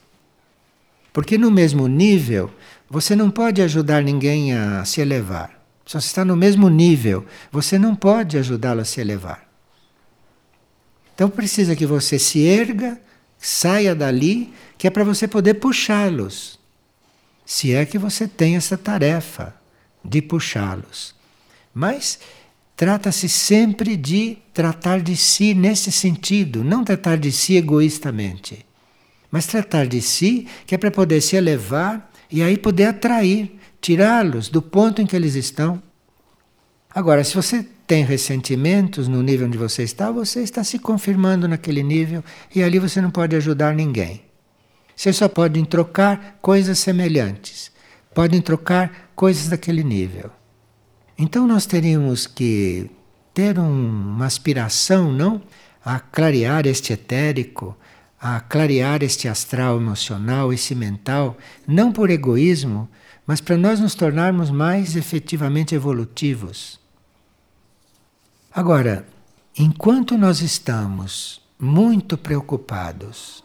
Porque 1.13 1.39
no 1.39 1.51
mesmo 1.51 1.89
nível, 1.89 2.51
você 2.89 3.17
não 3.17 3.31
pode 3.31 3.63
ajudar 3.63 4.03
ninguém 4.03 4.53
a 4.53 4.85
se 4.85 5.01
elevar. 5.01 5.51
Se 5.87 6.01
você 6.01 6.07
está 6.07 6.25
no 6.25 6.37
mesmo 6.37 6.69
nível, 6.69 7.25
você 7.51 7.79
não 7.79 7.95
pode 7.95 8.37
ajudá-lo 8.37 8.81
a 8.81 8.85
se 8.85 9.01
elevar. 9.01 9.49
Então 11.15 11.31
precisa 11.31 11.75
que 11.75 11.87
você 11.87 12.19
se 12.19 12.45
erga 12.45 13.01
saia 13.45 13.95
dali, 13.95 14.55
que 14.79 14.87
é 14.87 14.91
para 14.91 15.05
você 15.05 15.29
poder 15.29 15.55
puxá-los. 15.55 16.59
Se 17.45 17.75
é 17.75 17.85
que 17.85 17.99
você 17.99 18.27
tem 18.27 18.57
essa 18.57 18.79
tarefa 18.79 19.55
de 20.03 20.23
puxá-los. 20.23 21.15
Mas 21.75 22.19
trata-se 22.75 23.29
sempre 23.29 23.99
de 23.99 24.39
tratar 24.55 25.01
de 25.03 25.15
si 25.15 25.53
nesse 25.53 25.93
sentido, 25.93 26.65
não 26.65 26.83
tratar 26.83 27.19
de 27.19 27.31
si 27.31 27.57
egoístamente, 27.57 28.65
mas 29.31 29.47
tratar 29.47 29.87
de 29.87 30.01
si 30.01 30.49
que 30.67 30.75
é 30.75 30.79
para 30.79 30.91
poder 30.91 31.21
se 31.21 31.37
elevar 31.37 32.11
e 32.31 32.43
aí 32.43 32.57
poder 32.57 32.87
atrair, 32.87 33.59
tirá-los 33.79 34.49
do 34.49 34.63
ponto 34.63 35.03
em 35.03 35.07
que 35.07 35.15
eles 35.15 35.35
estão. 35.35 35.83
Agora, 36.89 37.23
se 37.23 37.35
você 37.35 37.67
tem 37.87 38.05
ressentimentos 38.05 39.09
no 39.09 39.23
nível 39.23 39.47
onde 39.47 39.59
você 39.59 39.83
está, 39.83 40.11
você 40.11 40.43
está 40.43 40.65
se 40.65 40.79
confirmando 40.79 41.47
naquele 41.47 41.83
nível 41.83 42.25
e 42.55 42.63
ali 42.63 42.79
você 42.79 43.01
não 43.01 43.11
pode 43.11 43.37
ajudar 43.37 43.75
ninguém. 43.75 44.23
Você 44.97 45.13
só 45.13 45.29
pode 45.29 45.65
trocar 45.67 46.39
coisas 46.41 46.79
semelhantes, 46.79 47.71
podem 48.15 48.41
trocar 48.41 49.11
coisas 49.15 49.49
daquele 49.49 49.83
nível. 49.83 50.31
Então 51.19 51.47
nós 51.47 51.67
teríamos 51.67 52.27
que 52.27 52.91
ter 53.33 53.59
um, 53.59 54.15
uma 54.15 54.27
aspiração, 54.27 55.13
não? 55.13 55.43
A 55.85 55.99
clarear 55.99 56.67
este 56.67 56.93
etérico, 56.93 57.77
a 58.19 58.41
clarear 58.41 59.03
este 59.03 59.29
astral 59.29 59.77
emocional, 59.77 60.53
esse 60.53 60.75
mental, 60.75 61.37
não 61.67 61.93
por 61.93 62.09
egoísmo, 62.09 62.89
mas 63.27 63.41
para 63.41 63.57
nós 63.57 63.81
nos 63.81 63.95
tornarmos 63.95 64.51
mais 64.51 64.97
efetivamente 64.97 65.75
evolutivos. 65.75 66.84
Agora, 68.57 69.05
enquanto 69.59 70.17
nós 70.17 70.41
estamos 70.41 71.43
muito 71.59 72.17
preocupados 72.17 73.43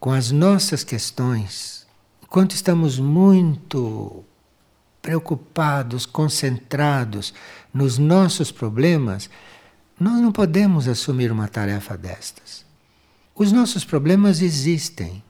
com 0.00 0.10
as 0.10 0.32
nossas 0.32 0.82
questões, 0.82 1.86
enquanto 2.20 2.50
estamos 2.50 2.98
muito 2.98 4.24
preocupados, 5.00 6.04
concentrados 6.04 7.32
nos 7.72 7.96
nossos 7.96 8.50
problemas, 8.50 9.30
nós 10.00 10.20
não 10.20 10.32
podemos 10.32 10.88
assumir 10.88 11.30
uma 11.30 11.46
tarefa 11.46 11.96
destas. 11.96 12.66
Os 13.36 13.52
nossos 13.52 13.84
problemas 13.84 14.42
existem, 14.42 15.22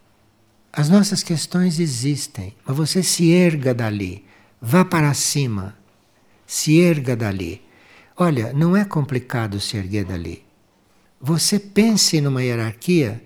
as 0.73 0.89
nossas 0.89 1.23
questões 1.23 1.79
existem, 1.79 2.55
mas 2.65 2.75
você 2.75 3.03
se 3.03 3.31
erga 3.31 3.75
dali, 3.75 4.25
vá 4.63 4.83
para 4.83 5.13
cima, 5.13 5.77
se 6.47 6.81
erga 6.81 7.15
dali. 7.15 7.69
Olha, 8.23 8.53
não 8.53 8.77
é 8.77 8.85
complicado 8.85 9.59
se 9.59 9.79
erguer 9.79 10.05
dali. 10.05 10.45
Você 11.19 11.59
pense 11.59 12.21
numa 12.21 12.43
hierarquia, 12.43 13.25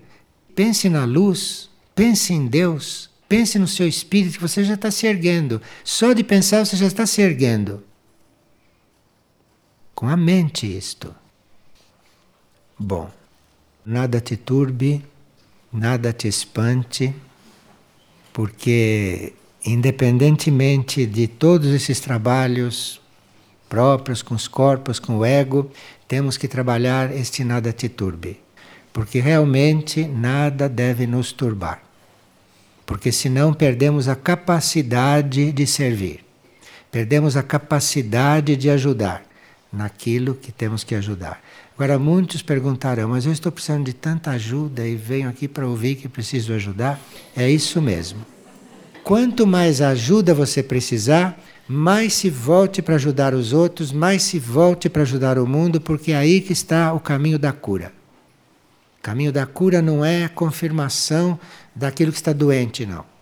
pense 0.55 0.87
na 0.87 1.03
luz, 1.03 1.69
pense 1.93 2.33
em 2.33 2.47
Deus, 2.47 3.09
pense 3.27 3.59
no 3.59 3.67
seu 3.67 3.89
espírito, 3.89 4.35
que 4.35 4.41
você 4.41 4.63
já 4.63 4.75
está 4.75 4.89
se 4.89 5.05
erguendo. 5.05 5.61
Só 5.83 6.13
de 6.13 6.23
pensar 6.23 6.65
você 6.65 6.77
já 6.77 6.87
está 6.87 7.05
se 7.05 7.21
erguendo. 7.21 7.83
Com 9.93 10.07
a 10.07 10.15
mente 10.15 10.65
isto. 10.65 11.13
Bom, 12.79 13.11
nada 13.85 14.21
te 14.21 14.37
turbe, 14.37 15.03
nada 15.73 16.13
te 16.13 16.29
espante, 16.29 17.13
porque 18.31 19.33
independentemente 19.65 21.05
de 21.05 21.27
todos 21.27 21.67
esses 21.73 21.99
trabalhos 21.99 23.01
próprios, 23.67 24.21
com 24.21 24.35
os 24.35 24.47
corpos, 24.47 24.99
com 24.99 25.17
o 25.17 25.25
ego, 25.25 25.71
temos 26.07 26.37
que 26.37 26.47
trabalhar 26.47 27.15
este 27.15 27.43
nada 27.43 27.73
te 27.73 27.89
turbe. 27.89 28.39
Porque 28.93 29.19
realmente 29.19 30.05
nada 30.07 30.69
deve 30.69 31.05
nos 31.05 31.31
turbar. 31.31 31.81
Porque 32.85 33.11
senão 33.11 33.53
perdemos 33.53 34.07
a 34.07 34.15
capacidade 34.15 35.51
de 35.51 35.67
servir. 35.67 36.23
Perdemos 36.91 37.35
a 37.35 37.43
capacidade 37.43 38.55
de 38.55 38.69
ajudar 38.69 39.25
naquilo 39.73 40.35
que 40.35 40.51
temos 40.51 40.83
que 40.83 40.95
ajudar. 40.95 41.41
Agora, 41.77 41.99
muitos 41.99 42.41
perguntarão, 42.41 43.09
mas 43.09 43.25
eu 43.25 43.33
estou 43.33 43.51
precisando 43.51 43.83
de 43.83 43.93
tanta 43.93 44.31
ajuda 44.31 44.87
e 44.87 44.95
venho 44.95 45.27
aqui 45.27 45.45
para 45.45 45.67
ouvir 45.67 45.95
que 45.95 46.07
preciso 46.07 46.53
ajudar. 46.53 46.97
É 47.35 47.49
isso 47.49 47.81
mesmo. 47.81 48.25
Quanto 49.03 49.45
mais 49.45 49.81
ajuda 49.81 50.33
você 50.33 50.63
precisar, 50.63 51.37
mais 51.67 52.13
se 52.13 52.29
volte 52.29 52.81
para 52.81 52.95
ajudar 52.95 53.33
os 53.33 53.51
outros, 53.51 53.91
mais 53.91 54.23
se 54.23 54.37
volte 54.37 54.87
para 54.89 55.01
ajudar 55.01 55.39
o 55.39 55.47
mundo, 55.47 55.81
porque 55.81 56.11
é 56.11 56.15
aí 56.17 56.41
que 56.41 56.53
está 56.53 56.93
o 56.93 56.99
caminho 56.99 57.39
da 57.39 57.51
cura. 57.51 57.91
caminho 59.01 59.31
da 59.31 59.45
cura 59.45 59.81
não 59.81 60.03
é 60.03 60.25
a 60.25 60.29
confirmação 60.29 61.39
daquilo 61.75 62.11
que 62.11 62.17
está 62.17 62.33
doente, 62.33 62.85
não. 62.85 63.14